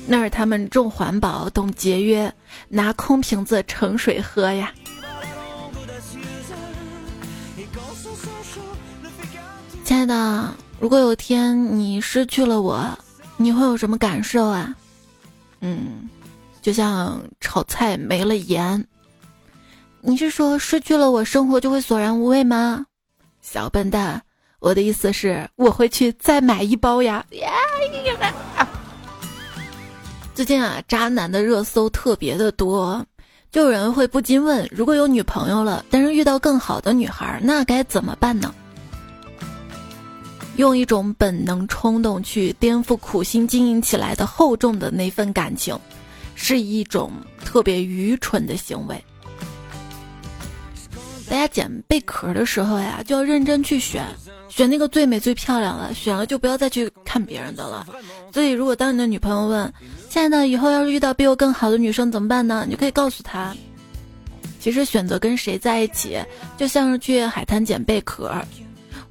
[0.05, 2.31] 那是他们重环保、懂节约，
[2.67, 4.73] 拿空瓶子盛水喝呀。
[9.86, 12.97] 亲爱的，如果有天你失去了我，
[13.37, 14.75] 你会有什么感受啊？
[15.61, 16.09] 嗯，
[16.61, 18.85] 就像炒菜没了盐。
[20.01, 22.85] 你是说失去了我，生活就会索然无味吗？
[23.41, 24.21] 小笨蛋，
[24.59, 27.25] 我的意思是我会去再买一包呀。
[30.35, 33.05] 最近啊，渣男的热搜特别的多，
[33.51, 38.53] 就有人会不禁问：如果有女朋友了，但是遇到更好的女孩，那该怎么办呢？
[40.57, 45.77] 用一种本能冲动去颠覆苦心经营起来的厚重的那份感情，
[46.35, 47.11] 是一种
[47.43, 49.03] 特别愚蠢的行为。
[51.29, 54.05] 大家捡贝壳的时候呀，就要认真去选。
[54.49, 57.87] 选那个最美最漂亮的，选了就不要再去看别人的了。
[58.31, 59.73] 所以，如果当你的女朋友问
[60.11, 63.51] ：“亲爱的，以后要是遇到比我更好的女生怎么办呢？”你就可以告诉她，
[64.59, 66.19] 其实选择跟谁在一起，
[66.55, 68.31] 就像是去海滩捡贝壳。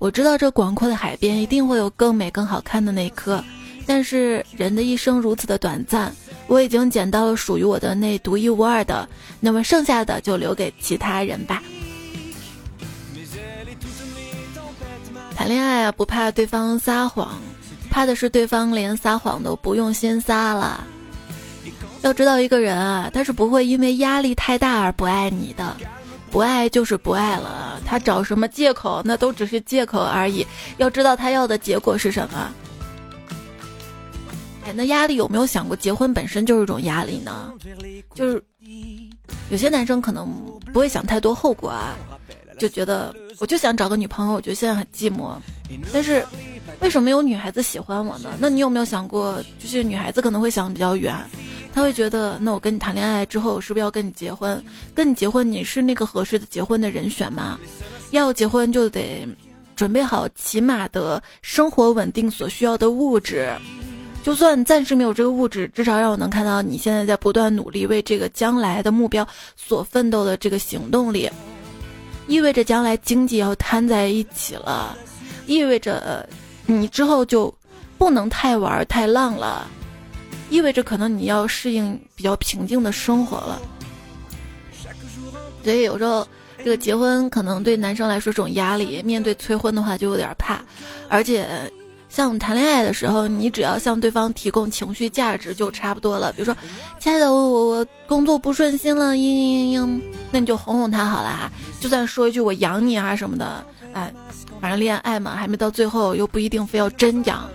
[0.02, 3.40] 我知道这广阔的海边一定会有更美更好看的那一颗，
[3.86, 6.12] 但是人的一生如此的短暂，
[6.48, 11.62] 我已经捡到了属于我的那独一无二的，那么剩下的就留给其他人吧。
[15.36, 17.40] 谈恋爱啊，不怕对方撒谎，
[17.88, 20.84] 怕的是对方连撒谎都不用心撒了。
[22.00, 25.76] 要知道一个人啊，他是不会因为压力太大而不爱你的，
[26.32, 30.44] 不爱就是不爱了，他找什么借口那都只是借口而已。
[30.78, 32.50] 要知道他要的结果是什么。
[34.64, 37.52] 哎，那压力有没有想过，结婚本身就是一种压力呢？
[38.14, 38.42] 就是
[39.50, 40.26] 有些男生可能
[40.72, 41.94] 不会想太多后果啊，
[42.58, 45.36] 就觉得我就想找个女朋友，我觉得现在很寂寞，
[45.92, 46.24] 但是。
[46.80, 48.30] 为什么有女孩子喜欢我呢？
[48.40, 51.14] 那你有没有想过，就是女孩子可能会想比较远，
[51.72, 54.62] 他会觉得，那我跟你谈恋爱之后，是不是要跟你结婚？
[54.94, 57.58] 跟你结婚，你是那个合适的结婚的人选吗？
[58.10, 59.26] 要结婚就得
[59.74, 63.50] 准备好起码的生活稳定所需要的物质，
[64.22, 71.30] 就算暂时没有这个物质，至少让我能看到你现在在不断努力为这个将来的目标所奋斗的这个行动力，
[72.26, 74.96] 意味着将来经济要摊在一起了，
[75.46, 76.28] 意味着。
[76.64, 77.52] 你之后就
[77.98, 79.66] 不能太玩太浪了，
[80.52, 83.60] 意味着可能你要适应比较平静的生活了。
[85.64, 86.26] 所以有时候
[86.58, 90.60] 这个结婚可能对男生来说是种压力，面对催婚的话就有点怕。
[91.08, 91.48] 而且
[92.08, 96.30] 像谈恋爱的时候，你只要向对方提供情绪价值就差不多了。
[96.32, 96.54] 比如说，
[97.00, 101.50] 亲爱的，我我我工作不顺心了，嘤嘤嘤嘤，那你就哄哄他好了。
[101.80, 104.12] 就算说一句我养你啊什么的，哎。
[104.60, 107.50] 反正恋爱嘛，还没到最后，又不一定非要真养。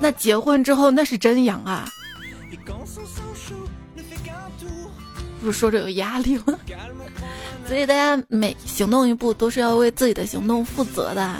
[0.00, 1.86] 那结婚之后，那是真养啊！
[5.48, 6.58] 不说着有压力吗？
[7.66, 11.36] 所以大家每行动一步，都是要为自己的行动负责的。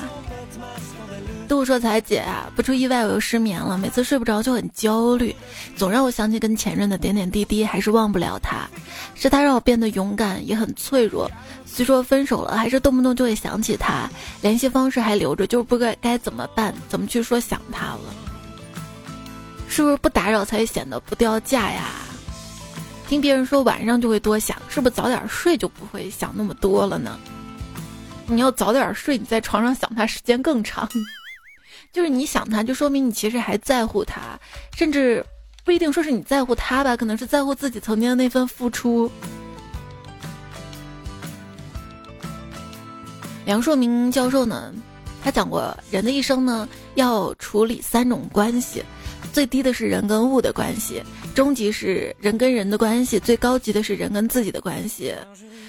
[1.47, 5.37] 杜说：“彩姐啊，不出意外我又失眠了，每次睡不着就很焦虑，
[5.77, 8.67] 总让我想起跟前任的点点滴滴，还是忘不了他。
[9.15, 11.31] 是他让我变得勇敢，也很脆弱。
[11.67, 14.09] 虽说分手了，还是动不动就会想起他，
[14.41, 18.15] 联系方式还留着，就是不该该怎么办，怎么去说想他了？
[19.69, 21.85] 是不是不打扰才显得不掉价呀？
[23.09, 27.19] 听别人说晚上就会多想，是不是早点睡就不会想那么多了呢？
[28.27, 30.87] 你要早点睡，你在床上想他时间更长。
[31.91, 34.39] ”就是你想他，就说明你其实还在乎他，
[34.77, 35.25] 甚至
[35.65, 39.11] 不一定说是你在乎他吧，可能是在乎自己曾经的那份付出。
[43.47, 44.71] 梁硕明教授呢，
[45.25, 48.85] 他讲过，人的一生呢要处理三种关系，
[49.33, 51.03] 最低的是人跟物的关系，
[51.35, 55.15] 中级是人跟人的关系，最高级的是人跟自己的关系。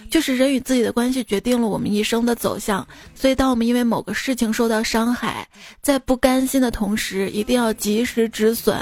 [0.10, 5.48] 就是人与自己的关系决定了我们一生的走向，所以当我们因为某个事情受到伤害，
[5.84, 8.76] 在不甘心的同时，一定要及时止损，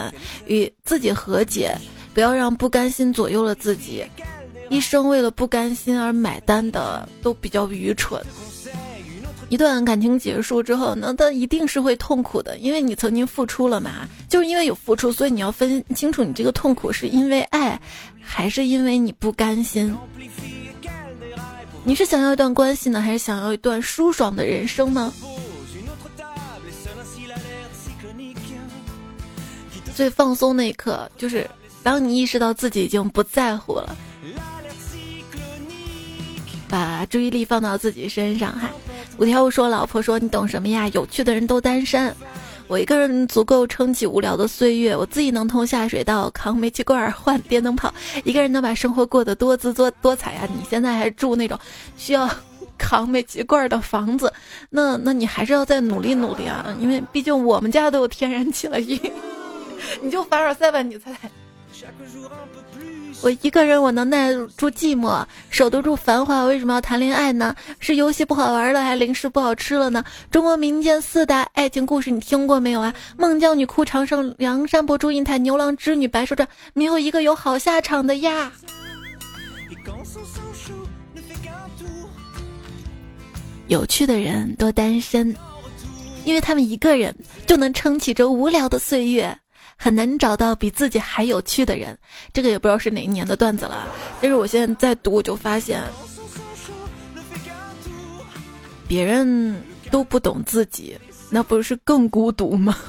[0.45, 1.75] 与自己和解，
[2.13, 4.05] 不要让不甘心左右了自己。
[4.69, 8.21] 一生为了不甘心而买单的，都比较愚蠢。
[9.49, 17.79] 一段感情结束之后，那他一定是会痛苦的，因为你曾经付出了嘛，就是因为有付出，所以你要分清楚，你这个痛苦是因为爱，
[18.21, 19.95] 还是因为你不甘心。
[21.83, 25.13] 你是想要一段关系呢，还是想要一段舒爽的人生呢？
[29.95, 31.49] 最放松那一刻，就是
[31.81, 33.95] 当你意识到自己已经不在乎了，
[36.67, 38.51] 把注意力放到自己身上。
[38.51, 38.69] 哈，
[39.17, 40.87] 五条悟说：“老婆说你懂什么呀？
[40.89, 42.13] 有趣的人都单身。”
[42.67, 47.93] 我一个人足够撑起无聊的岁月，我自己能通下水道、扛煤气罐、换电灯泡，
[48.25, 50.47] 一个人能把生活过得多姿多多彩呀！
[50.53, 51.57] 你现在还住那种
[51.95, 52.29] 需要
[52.77, 54.31] 扛煤气罐的房子，
[54.69, 56.75] 那那你还是要再努力努力啊！
[56.79, 58.99] 因为毕竟我们家都有天然气了，你
[60.03, 61.11] 你就凡尔赛吧，你猜。
[63.21, 66.45] 我一个人，我能耐住寂寞，守得住繁华。
[66.45, 67.55] 为什么要谈恋爱呢？
[67.79, 70.03] 是游戏不好玩了，还是零食不好吃了呢？
[70.29, 72.93] 中国民间四大爱情故事你听过没有啊？
[73.17, 78.51] 孟姜女哭长生，梁山伯祝英台，牛郎织女白蛇传，没有一个有好下场的呀。
[83.67, 85.35] 有趣的人多单身，
[86.23, 87.13] 因为他们一个人
[87.45, 89.37] 就能撑起这无聊的岁月。
[89.77, 91.97] 很难找到比自己还有趣的人，
[92.33, 93.87] 这个也不知道是哪一年的段子了。
[94.19, 95.81] 但是我现在在读，我就发现，
[98.87, 100.97] 别人都不懂自己，
[101.29, 102.75] 那不是更孤独吗？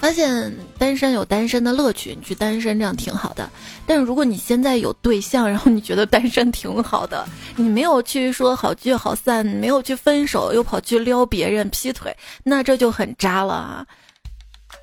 [0.00, 3.50] 发现单身有单身的乐趣，你去单身这样挺好的。
[3.84, 7.26] 但是如果你现在有对象，然后你觉得单身挺好的，
[7.56, 13.86] 你没有去说好聚好散，没有去分手，又跑去撩别人劈腿，那这就很渣了啊！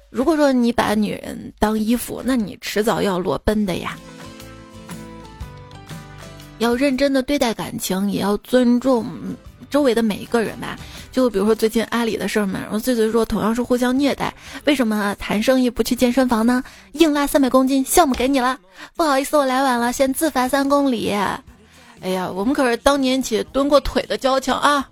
[0.09, 3.97] 如果说你把女人当衣服，那你迟早要裸奔的呀。
[6.59, 9.05] 要认真的对待感情，也要尊重
[9.75, 10.79] 周围的每一个人吧。
[11.11, 16.63] 就比如说最近阿里的事儿嘛，然后醉醉说同样是互相虐待，为什么谈生意不去健身房呢？
[16.93, 18.57] 硬拉三百公斤，项目给你了，
[18.95, 21.11] 不好意思我来晚了，先自罚三公里。
[21.11, 24.89] 哎呀，我们可是当年起蹲过腿的交情啊！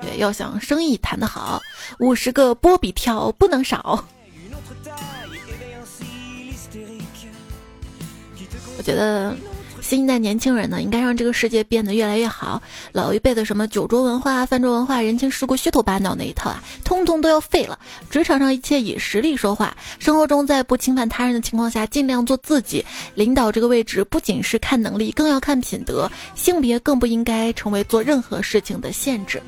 [0.00, 1.60] 对，要想生意谈得好，
[1.98, 4.02] 五十个波比跳不能少。
[8.78, 9.36] 我觉得。
[9.90, 12.62] 新一代年轻人呢，应该让这个世界变得越来越好。
[12.92, 17.76] 老一辈的什么酒桌文化、饭桌文化、人情世故、虚头巴脑那一套啊，通通都要废了。
[18.08, 22.86] 职场上一切以实力说话，生活中在不侵犯他人的情况下，尽量做自己。
[23.16, 26.08] 领导这个位置不仅是看能力，更要看品德。
[26.36, 29.42] 性别更不应该成为做任何事情的限制。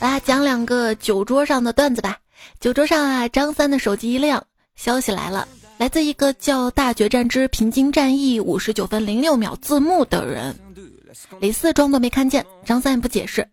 [0.00, 2.16] 来讲两个酒桌上的段子吧。
[2.60, 4.42] 酒桌上啊，张三的手机一亮，
[4.74, 5.46] 消息来了。
[5.78, 10.56] 来自一个叫《大决战之平津战役》五十九分零六秒字幕的人，
[11.38, 13.46] 李四装作没看见，张三也不解释。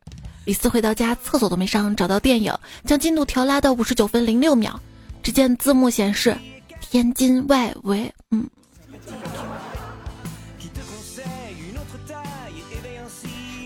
[0.46, 2.54] 李四回到家，厕所都没上，找到电影，
[2.86, 4.80] 将进度条拉到五十九分零六秒。
[5.22, 6.38] 只见字幕显示：
[6.80, 8.14] 天津外围。
[8.32, 8.50] 嗯。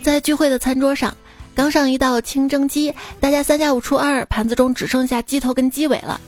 [0.04, 1.16] 在聚会的餐桌上，
[1.54, 6.20] 刚上一道清蒸鸡，大家三下五除二，盘子中只剩下鸡头跟鸡尾了。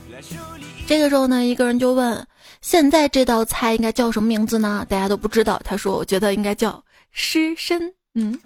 [0.90, 2.26] 这个时候呢，一个人就问
[2.62, 5.62] ：“现在这道菜应该叫什么名字呢？”大家都不知道。
[5.64, 8.40] 他说：“我觉得应该叫尸身。”嗯。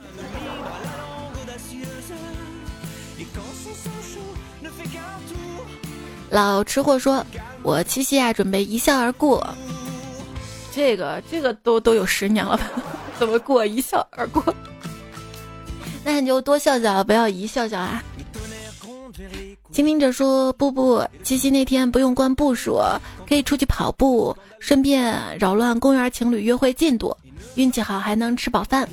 [6.31, 7.25] 老吃货说
[7.63, 9.55] ：“我七夕啊，准备一笑而过。”
[10.75, 12.69] 这个这个都都有十年了吧？
[13.17, 14.43] 怎么过一笑而过？
[16.03, 18.03] 那你就多笑笑，不要一笑笑啊。
[19.73, 22.79] 倾听者说：“不不，七夕那天不用关步数，
[23.27, 27.17] 可以出去跑步，顺便扰乱公园情侣约会进度。
[27.55, 28.87] 运气好还能吃饱饭，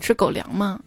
[0.00, 0.78] 吃狗粮吗？”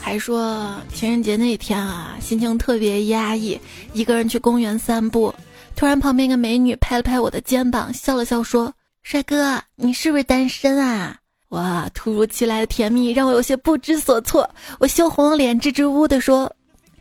[0.00, 3.60] 还说情人节那天啊，心情特别压抑，
[3.92, 5.34] 一个人去公园散步，
[5.74, 8.72] 突然旁边一个美女拍了拍我的肩膀，笑了笑说
[9.02, 11.18] ：“帅哥，你是不是单身啊？”
[11.50, 11.88] 哇！
[11.94, 14.48] 突如其来的甜蜜让我有些不知所措，
[14.80, 16.52] 我羞红了脸，支支吾吾的说：“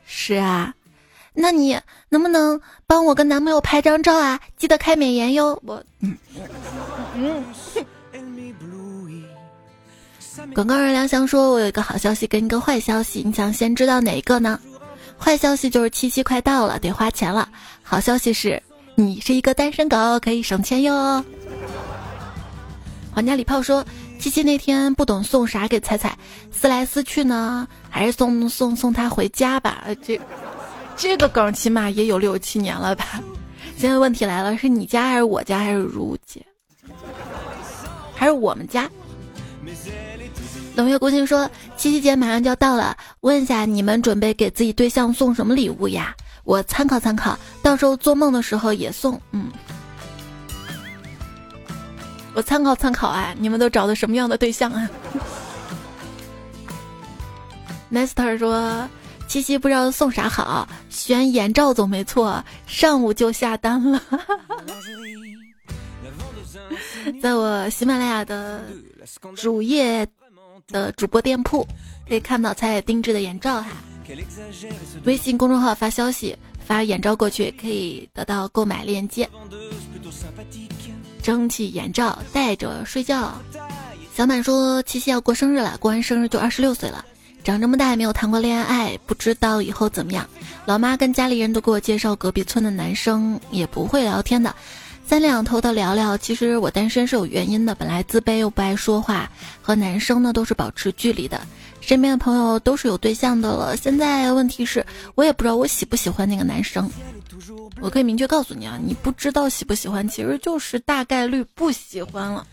[0.06, 0.74] 是啊，
[1.34, 1.80] 那你
[2.10, 4.40] 能不能帮我跟男朋友拍张照啊？
[4.56, 6.16] 记得开美颜哟。”我嗯
[7.16, 7.44] 嗯。
[10.54, 14.60] 广告人梁翔说：“我有一个好消息跟一个坏消息，你想先知道哪一个呢？
[15.18, 17.50] 坏消息就是七夕快到了，得花钱了。
[17.82, 18.62] 好消息是
[18.96, 21.24] 你是一个单身狗，可以省钱哟。”
[23.16, 23.84] 皇家礼炮说。
[24.18, 26.18] 七夕那天不懂送啥给彩彩，
[26.52, 29.84] 思来思去呢，还是送送送她回家吧。
[30.02, 30.20] 这
[30.96, 33.22] 这个梗起码也有六七年了吧。
[33.78, 36.44] 现在问题来了，是你家还是我家还是如姐，
[38.16, 38.90] 还是我们家？
[40.76, 46.16] 冷月孤星说七夕节马上就要到了，问一下你们准备给自己对象送什么礼物呀？
[46.46, 49.22] 我参考参考，到时候做梦的时候也送。
[49.32, 49.52] 嗯。
[52.36, 53.34] 我参考参考啊！
[53.40, 54.90] 你们都找的什么样的对象啊？
[57.90, 58.90] Master 说
[59.28, 64.02] 七夕不知道送啥好，选眼罩总没错，上午就下单了。
[67.22, 68.62] 在我喜马拉雅的
[69.36, 70.06] 主页
[70.68, 71.66] 的主播店铺
[72.08, 73.70] 可以看到彩彩定制的眼罩哈。
[75.06, 79.30] 微信公众号发消息发眼罩过去，可以得到购买链接。
[81.26, 83.34] 蒸汽眼罩戴着睡觉。
[84.16, 87.04] 小满说七夕要过生日了，过完生日就二十六岁了。
[87.44, 90.30] 长这么大也没有谈过恋爱，不知道以后怎么样。
[90.68, 94.56] 老妈跟家里人都给我介绍隔壁村的男生，也不会聊天的。
[95.04, 97.74] 三两头的聊聊，其实我单身是有原因的。
[97.74, 99.28] 本来自卑又不爱说话，
[99.64, 101.42] 和男生呢都是保持距离的。
[101.82, 106.88] 身边的朋友都是有对象的了，现在问题是我也不知道我喜不喜欢那个男生。
[107.82, 112.46] 我可以明确告诉你啊，你不知道喜不喜欢，其实就是大概率不喜欢了。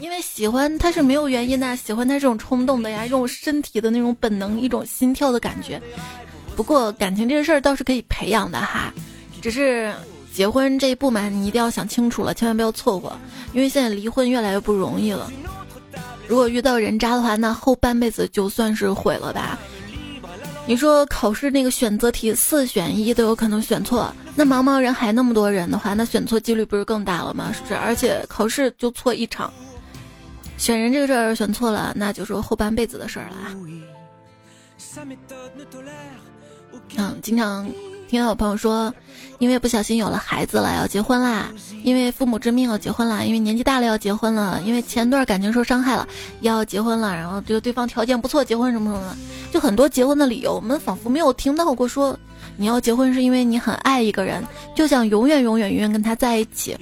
[0.00, 5.80] 因为喜欢他是没有原因的，喜欢他这种冲动的呀，这种身体的那种本能，一种心跳的感觉。
[6.56, 8.92] 不过感情这个事儿倒是可以培养的哈，
[9.40, 9.92] 只是
[10.32, 13.16] 结婚这一步嘛，你一定要想清楚了，千万不要错过，
[13.52, 15.30] 因为现在离婚越来越不容易了。
[16.26, 19.58] 如果遇到人渣的话，那后半辈子就算是毁了吧。
[20.66, 27.52] 你说考试那个选择题四选一都有可能选错，那茫茫人海那么多人的话，那选错几率不是更大了吗？
[27.52, 27.74] 是不是？
[27.74, 29.52] 而且考试就错一场，
[30.56, 33.54] 选人这个事儿选错了，那就是后半辈子的事儿了啊。
[36.96, 37.68] 嗯，经常
[38.08, 38.92] 听到有朋友说，
[39.38, 41.50] 因为不小心有了孩子了要结婚啦，
[41.84, 46.08] 因为父母之命要结婚啦，因为年纪大了要结婚了，因为前段感情受伤害了
[46.40, 49.16] 要结婚了，然后这个对方条件不错结婚什么什么的，
[49.52, 52.18] 就很多结婚的理由，我们仿佛没有听到过说
[52.60, 54.44] 你要结婚是因为你很爱一个人，
[54.76, 56.76] 就想永远永远永远跟他在一起。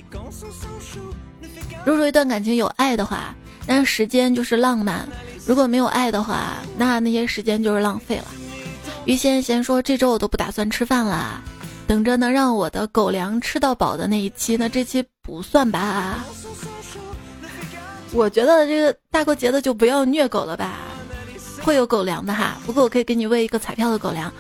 [1.85, 3.33] 如果说一段感情有爱的话，
[3.65, 5.07] 那时间就是浪漫；
[5.47, 8.25] 如果没有爱的话，那那些时间就是浪费了。
[9.05, 11.41] 于先贤说：“这周我都不打算吃饭了，
[11.87, 14.57] 等着能让我的狗粮吃到饱的那一期。
[14.57, 16.25] 那这期不算吧？
[18.13, 20.81] 我觉得这个大过节的就不要虐狗了吧，
[21.63, 22.57] 会有狗粮的哈。
[22.67, 24.33] 不过我可以给你喂一个彩票的狗粮，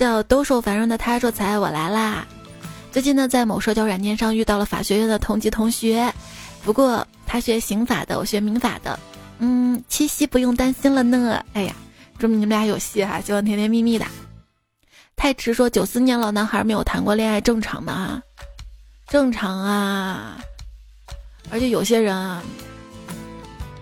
[0.00, 2.26] 叫兜售繁荣的他说财我来啦。
[2.90, 6.10] 最近呢，在某社交软件上遇到了法学院的同级同学，
[6.64, 8.98] 不过他学刑法的，我学民法的，
[9.40, 11.44] 嗯，七夕不用担心了呢。
[11.52, 11.74] 哎呀。”
[12.18, 14.06] 祝你们俩有戏哈，希望甜甜蜜蜜的。
[15.16, 18.22] 太迟说九四年老男孩没有谈过恋爱，正常的啊，
[19.06, 20.38] 正常啊。
[21.50, 22.42] 而且有些人啊，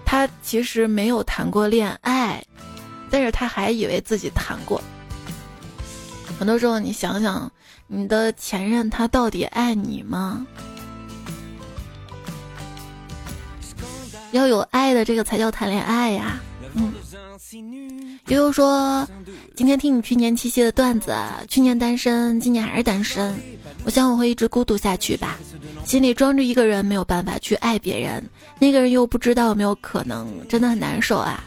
[0.05, 2.45] 他其实没有谈过恋爱，
[3.09, 4.83] 但是他还以为自己谈过。
[6.39, 7.51] 很多时候你想想，
[7.87, 10.47] 你的前任他到底爱你吗？
[14.33, 16.39] 要有爱的这个才叫谈恋爱呀，
[16.75, 16.93] 嗯。
[18.29, 19.09] 悠悠说
[19.57, 21.17] ：“今天听你去年七夕的段子，
[21.49, 23.35] 去年单身，今年还是单身。
[23.85, 25.39] 我想我会一直孤独下去吧，
[25.87, 28.23] 心里装着一个人，没有办法去爱别人，
[28.59, 31.43] 那个人又不知道有没有可能，真的很难受啊。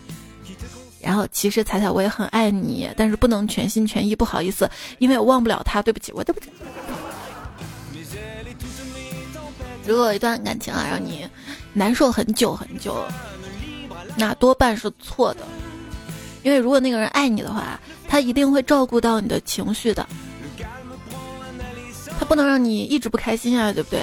[1.03, 6.47] 然后其实彩彩我也很爱你，但是不能全心全意，不好意思，因为我忘不了他，对不起，我对不起。
[9.85, 11.27] 如果一段感情啊让你
[11.73, 13.03] 难受很久很久，
[14.15, 15.41] 那多半是错的。”
[16.43, 20.07] 因为如果那个人爱你的话，他一定会照顾到你的情绪的，
[22.17, 24.01] 他不能让你一直不开心啊，对不对？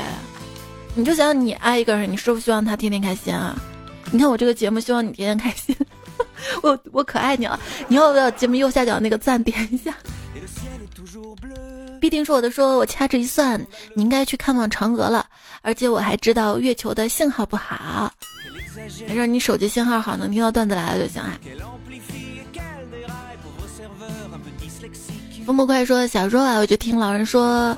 [0.95, 3.57] 你就想你爱一个人，你是不是希望他天天开心啊？
[4.13, 5.77] 你看我这个节目，希望你天天开心，
[6.63, 7.59] 我我可爱你了。
[7.89, 9.95] 你要不要节目右下角那个赞点一下？
[12.01, 13.61] 必定是我的，说我掐指一算，
[13.95, 15.27] 你应该去看望嫦娥了，
[15.63, 18.13] 而且我还知道月球的信号不好，
[18.77, 21.37] 没事，你手机信号好，能听到段子来了就行啊。
[25.45, 27.77] 风不快说：“小时候啊，我就听老人说，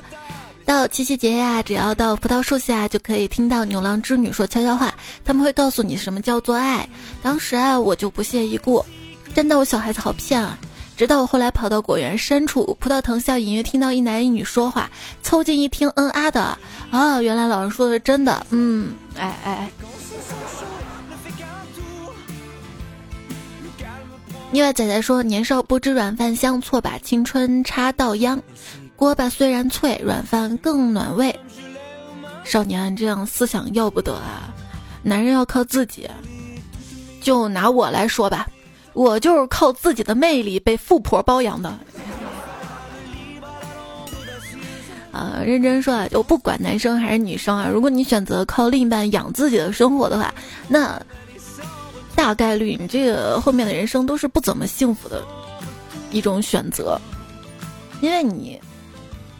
[0.70, 4.94] 到七夕节呀，只要到葡萄树下，就可以听到牛郎织女说悄悄话，
[5.24, 6.88] 他们会告诉你什么叫做爱。
[7.24, 8.86] 当时啊，我就不屑一顾，
[9.34, 10.56] 真的我小孩子好骗啊。
[10.96, 14.88] 直到我后来跑到果园深处，葡萄藤下，隐约听到一男一女说话，
[15.24, 16.56] 凑近一听，嗯啊的，
[16.92, 19.68] 啊，原来老人说的是真的，嗯，哎哎。”
[24.52, 28.42] 另外仔仔说：“年少不知软饭香，错把青春插稻秧。
[29.00, 31.34] 锅巴虽然脆，软饭更暖胃。
[32.44, 34.52] 少年这样思想要不得啊！
[35.02, 36.06] 男人要靠自己。
[37.22, 38.46] 就拿我来说吧，
[38.92, 41.72] 我就是靠自己的魅力被富婆包养的。
[45.10, 50.34] 啊，认真说啊，就不管男生还是女生啊，如果你选择靠另一半养自己的生活的话，
[50.68, 51.00] 那……”
[52.14, 55.24] 大概率，你这个后面的人生都是不怎么幸福的
[56.10, 57.00] 一种选择，
[58.02, 58.60] 因为你，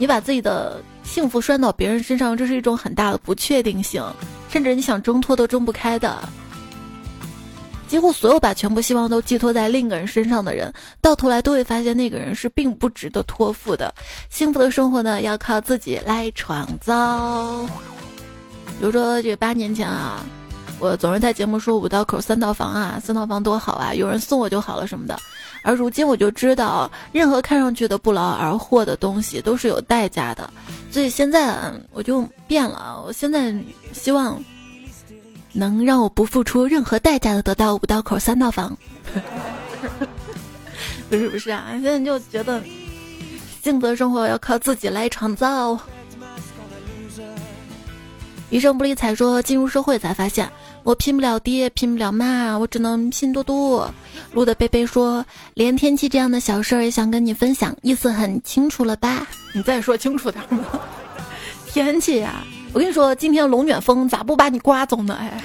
[0.01, 4.03] 你把自己的幸福拴到别人身上，这是一种很大的不确定性，
[4.49, 6.19] 甚至你想挣脱都挣不开的。
[7.87, 10.73] 几乎所有把全部希望都寄托在另一个人身上的人，
[11.03, 13.95] 到头来都会发现那个人是并不值得托付的。
[14.31, 17.67] 幸福的生活呢，要靠自己来创造。
[18.79, 20.25] 比如说，这八年前啊。
[20.79, 25.15] 我总是在节目说五道口三套房啊，三套房多好啊，有人送我就好了什么的。
[25.63, 30.51] 而如今我就知道，任何看上去的不劳而获的东西都是有代价的。
[30.91, 31.57] 所以现在
[31.93, 33.55] 我就变了，我现在
[33.93, 34.43] 希望
[35.53, 38.77] 能让我不付出任何代价的得到五道口三套房。
[41.11, 42.63] 不是不是啊，现在就觉得
[43.63, 45.79] 幸福的生活要靠自己来创造。
[48.51, 50.51] 余生不理睬说，进入社会才发现。
[50.83, 53.93] 我拼不了爹，拼不了妈，我只能拼多多。
[54.33, 55.25] 路的贝贝说
[55.55, 59.27] ：“连天气这样的小事儿也想跟你分享，意思很清楚了吧？
[59.53, 60.43] 你再说清楚点。
[61.69, 65.17] 天气呀，我跟你说，今天龙卷风咋不把你刮走呢？
[65.21, 65.41] 哎，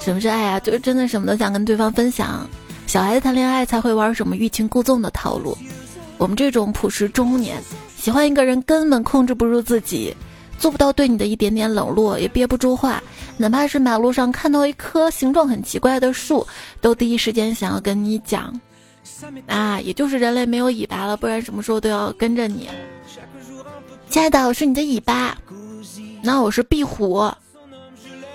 [0.00, 0.58] 什 么是爱啊？
[0.60, 2.48] 就是真的什么都想跟对方分享。
[2.86, 5.56] 小孩子谈恋爱才会玩什么欲擒故纵的套路，
[6.16, 7.62] 我们这种朴实中年，
[7.96, 10.16] 喜欢一个人根本控制不住自己。”
[10.62, 13.02] 做不到对你的一点点冷落，也憋不住话，
[13.36, 16.46] 哪怕是马路上看到一棵形状很奇怪的树，
[16.80, 18.60] 都第一时间想要跟你讲。
[19.48, 22.68] 啊，也就是人类没有尾巴了，不然什么时候都要跟着你。
[24.08, 25.36] 亲爱的，我是你的尾巴，
[26.22, 27.28] 那我是壁虎，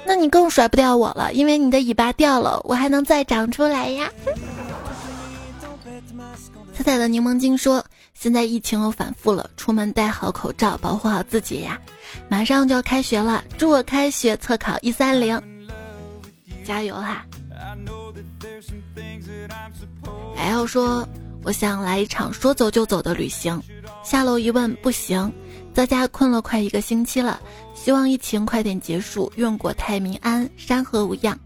[0.05, 4.11] 那你更甩不掉我了，因为你的尾巴掉了，我还能再长出来呀。
[6.75, 7.81] 彩彩的柠檬精说
[8.19, 11.79] ：“现在疫情又反复了，出门戴好口罩，保护好自己呀。
[12.27, 15.39] 马上就要开学了，祝我开学测考一三零，
[16.65, 17.23] 加油哈！”
[20.35, 21.07] 还要说
[21.45, 23.61] ：“我想来一场说走就走的旅行。”
[24.03, 25.31] 下楼一问，不行，
[25.71, 27.39] 在家困了快一个星期了。
[27.75, 31.37] 希望疫情快点结束，愿国泰民安，山河无恙。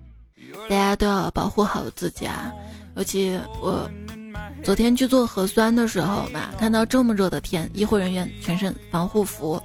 [0.70, 2.50] 大家都要保护好自己啊！
[2.96, 3.92] 尤其我。
[4.64, 9.62] 昨天去做核酸的时候吧，看到这么热的天，医护人员全身防护服，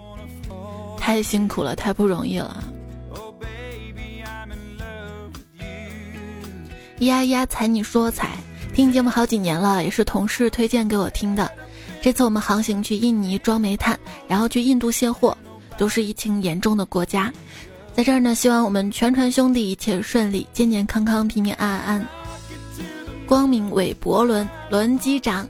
[0.98, 2.64] 太辛苦了，太不容易了。
[7.00, 8.30] 呀呀，踩你说踩，
[8.74, 11.50] 听你节目好几年了，也是同事推荐给我听的。
[12.00, 15.36] 这次我们航行去印尼装煤炭，然后去印度卸货，
[15.76, 17.30] 都是疫情严重的国家。
[17.94, 22.06] 在这儿呢，希望我们全船兄弟一切顺利，健健康康，平平安安。
[23.26, 25.46] 光明韦伯伦轮机长，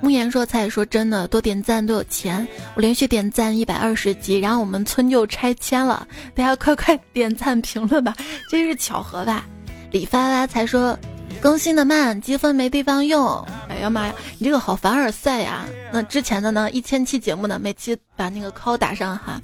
[0.00, 2.46] 慕言说：“菜说真的，多点赞都有钱。
[2.74, 6.06] 我连续点赞一百二十集，然后我们村就拆迁了。
[6.34, 8.12] 大家快快点赞评论吧，
[8.50, 9.46] 这是巧合吧？”
[9.92, 10.98] 李发发才说
[11.40, 15.64] ：“更新的慢，积分没地方用。”哎呀妈呀，你这个好凡尔赛呀！
[15.92, 16.68] 那之前的呢？
[16.72, 17.60] 一千期节目呢？
[17.62, 19.40] 每期把那个 call 打上哈，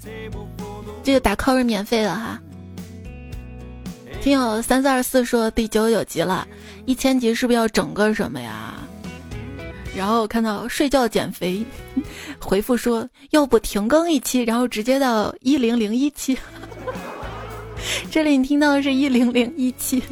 [1.04, 2.40] 这个打 call 是免费的哈。
[4.20, 6.46] 听友三四二四说第九九集了，
[6.86, 8.74] 一千集是不是要整个什么呀？
[9.96, 11.64] 然后看到睡觉减肥，
[12.38, 16.36] 回复说要不停更一期，然后直接到一零零一期。
[18.10, 20.02] 这里你听到的是一零零一期。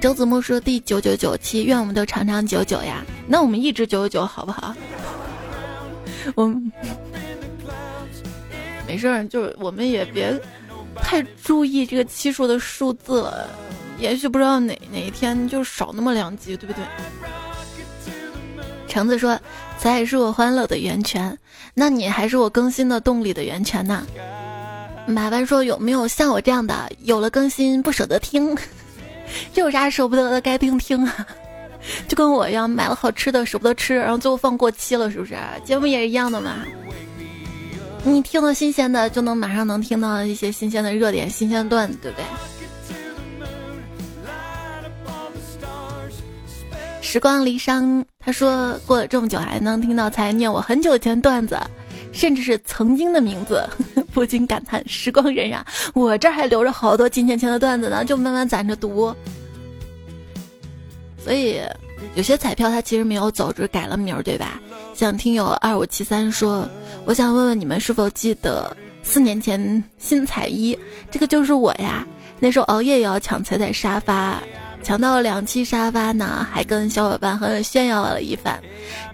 [0.00, 3.04] 周子墨说第九九九期，愿我们都长长久久呀。
[3.26, 4.74] 那我们一直九九九好不好？
[6.34, 6.46] 我
[8.86, 10.38] 没事儿，就是我们也别。
[11.02, 13.48] 太注意这个期数的数字了，
[13.98, 16.84] 也许不知道哪哪一天就少那么两集，对不对？
[18.86, 19.38] 橙子说
[19.78, 21.36] ：“才是我欢乐的源泉，
[21.74, 24.06] 那你还是我更新的动力的源泉呢。”
[25.06, 28.56] 麻烦说：“有没有像我这样的，有了更新不舍得听？
[29.54, 30.40] 这有啥舍不得的？
[30.40, 31.26] 该听听啊！
[32.08, 35.36] 就跟我一样，买了好吃的舍不得吃，然后最后放过期了，是不是？
[35.64, 36.56] 节目也是一样的嘛。”
[38.02, 42.24] 你听到新鲜的，就能马上能听到一些新鲜的热点、新鲜段子，对不对？
[47.02, 51.58] 时光离殇，他说过了这么久还能听到才念我很久前段子，
[52.12, 53.68] 甚至是曾经的名字，
[54.14, 55.60] 不禁感叹时光荏苒。
[55.92, 59.14] 我这还留着好多几年前的段子呢，就慢慢攒着读。
[61.18, 61.60] 所以
[62.14, 64.60] 有些彩票它其实没有走，只是改了名儿，对吧？
[64.94, 66.68] 想听友二五七三说。
[67.06, 70.78] 我想问问你们是否记得四年前新彩衣，
[71.10, 72.06] 这个就是我呀。
[72.38, 74.42] 那时候熬夜也要抢彩彩沙发，
[74.82, 78.60] 抢到了两期沙发呢，还跟小伙伴狠狠炫耀了一番。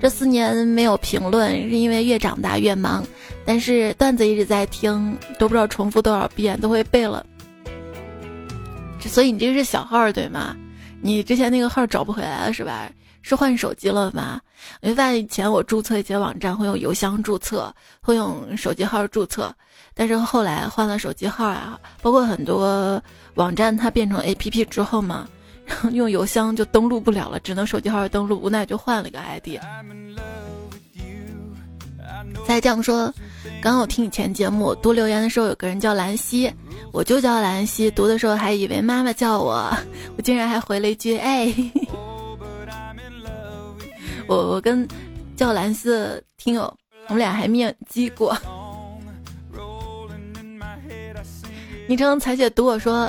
[0.00, 3.04] 这四年没有评论，是因为越长大越忙，
[3.44, 7.24] 但是段子一直在听，都不知道重复多少遍，都会背了。
[9.00, 10.56] 所以你这个是小号对吗？
[11.00, 12.90] 你之前那个号找不回来了是吧？
[13.26, 14.40] 是换手机了吗？
[14.82, 19.52] 我发现以前我注册一些网站会用邮箱注册，会用手机号注册，
[19.94, 23.02] 但是后来换了手机号啊，包括很多
[23.34, 25.26] 网站它变成 A P P 之后嘛，
[25.90, 29.58] 用邮箱就登录不了了，只能手机号登录，无奈就换了一个 I D。
[32.46, 33.12] 再这样说，
[33.60, 36.48] 刚刚我听以前节目读留言的时候，有个人叫兰溪，
[36.92, 39.68] 我就叫兰溪，读的时候还以为妈妈叫我，
[40.16, 41.52] 我竟然还回了一句哎。
[44.26, 44.86] 我我跟
[45.36, 46.62] 叫蓝色听友，
[47.08, 48.36] 我们俩还面基过。
[51.88, 53.08] 昵称彩姐读我说，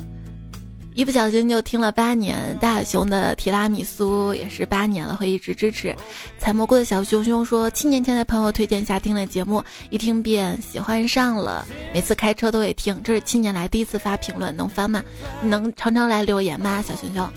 [0.93, 2.55] 一不小心就听了八年。
[2.61, 5.95] 大熊的提拉米苏也是八年了，会一直支持。
[6.38, 13.01] 采蘑菇的小熊熊说，七年前在朋友推荐下听了节目，一听便喜欢上了，每次开车都会听。
[13.03, 15.03] 这是七年来第一次发评论，能翻吗？
[15.41, 16.80] 你能常常来留言吗？
[16.84, 17.28] 小熊熊。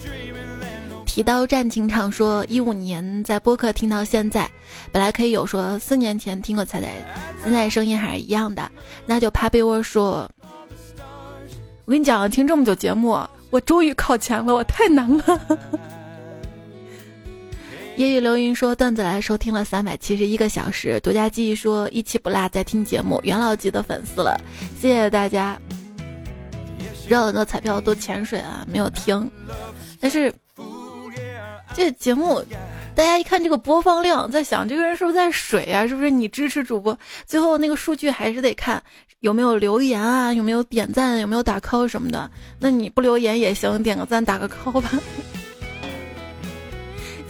[1.11, 4.49] 提刀战情场说一五年在播客听到现在，
[4.93, 6.87] 本来可以有说四年前听过彩彩，
[7.43, 8.71] 现在声音还是一样的，
[9.07, 10.31] 那就趴被窝说。
[11.85, 13.19] 我跟你讲，听这么久节目，
[13.51, 15.59] 我终于考前了，我太难了。
[17.97, 24.41] 夜雨流云说段子来收听了三百七十一个小时，独家记忆说一期不落在听节目，元老级的粉丝了，
[24.81, 25.61] 谢谢大家。
[27.09, 29.29] 知道很多彩票都潜水啊，没有听。
[29.99, 30.33] 但是
[31.75, 32.43] 这节目，
[32.95, 35.87] 大家一看这个播放量，在想这个人是不是在水啊？
[35.87, 36.99] 是不是你支持主播？
[37.27, 38.83] 最后那个数据还是得看
[39.21, 42.31] 有没有留言啊，有没有点赞，有没有打 call 什么的。
[42.59, 44.91] 那你不留言也行，点个赞，打个 call 吧。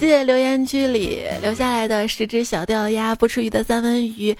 [0.00, 4.34] 谢谢留言区里留下来的十只小钓鸭、不吃鱼的三文鱼。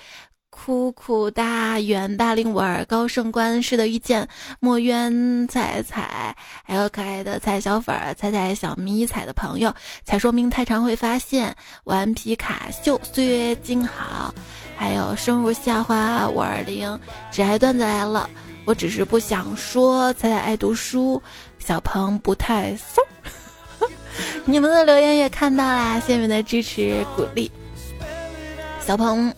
[0.63, 4.29] 苦苦大圆大令五二高盛观式的遇见
[4.61, 14.35] 墨渊彩彩，还有可爱的彩小粉儿彩彩小迷彩的朋友，才说明太长会发现顽皮卡秀岁月静好，
[14.77, 17.01] 还有生如夏花五二零
[17.33, 18.29] 只爱段子来了，
[18.67, 21.23] 我只是不想说彩彩爱读书，
[21.59, 23.01] 小鹏不太骚，
[24.45, 27.51] 你们的留言也看到啦，谢谢你们的支持鼓励，
[28.87, 29.35] 小鹏，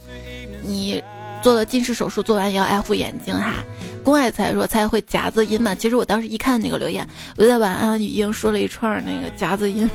[0.63, 1.03] 你。
[1.43, 3.65] 做了近视手术，做完也要爱护眼睛哈。
[4.05, 5.75] 公爱才说才会夹子音嘛。
[5.75, 7.05] 其实我当时一看那个留言，
[7.37, 9.91] 我就在晚安语音说了一串那个夹子音。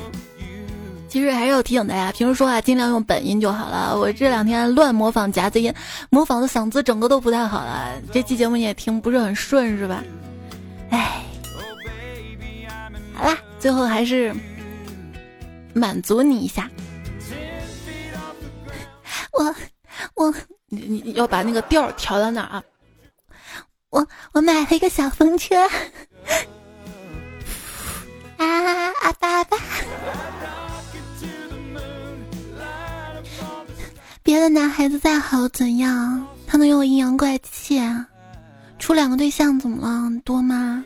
[1.08, 3.98] 其实还是要提醒大家，平时说话尽量用本音就好了。
[3.98, 5.72] 我这两天乱模仿夹子音，
[6.10, 7.94] 模仿的嗓子整个都不太好了。
[8.12, 10.04] 这期节目你也听不是很顺是吧？
[10.90, 11.22] 哎，
[13.14, 14.34] 好啦，最后还是
[15.72, 16.70] 满足你一下。
[19.32, 19.54] 我
[20.14, 20.34] 我。
[20.68, 22.62] 你你要把那个调调到哪啊？
[23.90, 25.56] 我我买了一个小风车，
[28.36, 28.46] 啊
[29.02, 29.56] 啊爸爸！
[34.22, 36.26] 别的男孩子再好怎样？
[36.46, 37.80] 他能有阴阳怪气？
[38.78, 40.20] 处两个对象怎么了？
[40.22, 40.84] 多吗？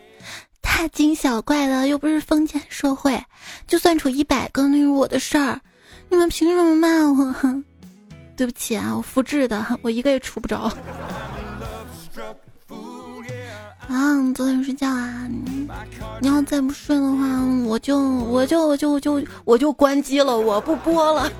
[0.61, 3.25] 大惊小怪的，又不是封建社会，
[3.67, 5.61] 就算处一百个那是我的事儿，
[6.09, 7.33] 你们凭什么骂我？
[7.33, 7.65] 哼
[8.37, 10.73] 对不起啊，我复制的， 我一个也出不着。
[13.89, 15.29] 啊，早点睡觉啊！
[16.21, 17.27] 你要再不睡的话，
[17.67, 21.31] 我就我就我就就我就关机了，我不播了。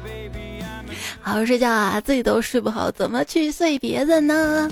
[1.21, 4.69] 好好睡觉啊，自己都睡不好，怎么去睡别人呢？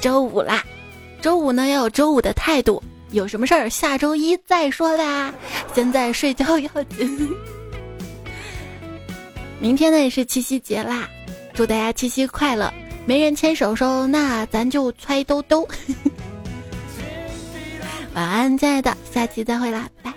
[0.00, 0.64] 周五啦，
[1.20, 5.32] 周五呢要有周五的态度，有什么事儿下周一再说吧。
[5.74, 7.30] 现在睡觉要紧。
[9.62, 11.08] 明天呢也是七夕节啦，
[11.54, 12.74] 祝大家七夕快乐！
[13.06, 15.68] 没人牵手手，那咱就揣兜兜。
[18.12, 20.12] 晚安，亲爱的，下期再会啦，拜。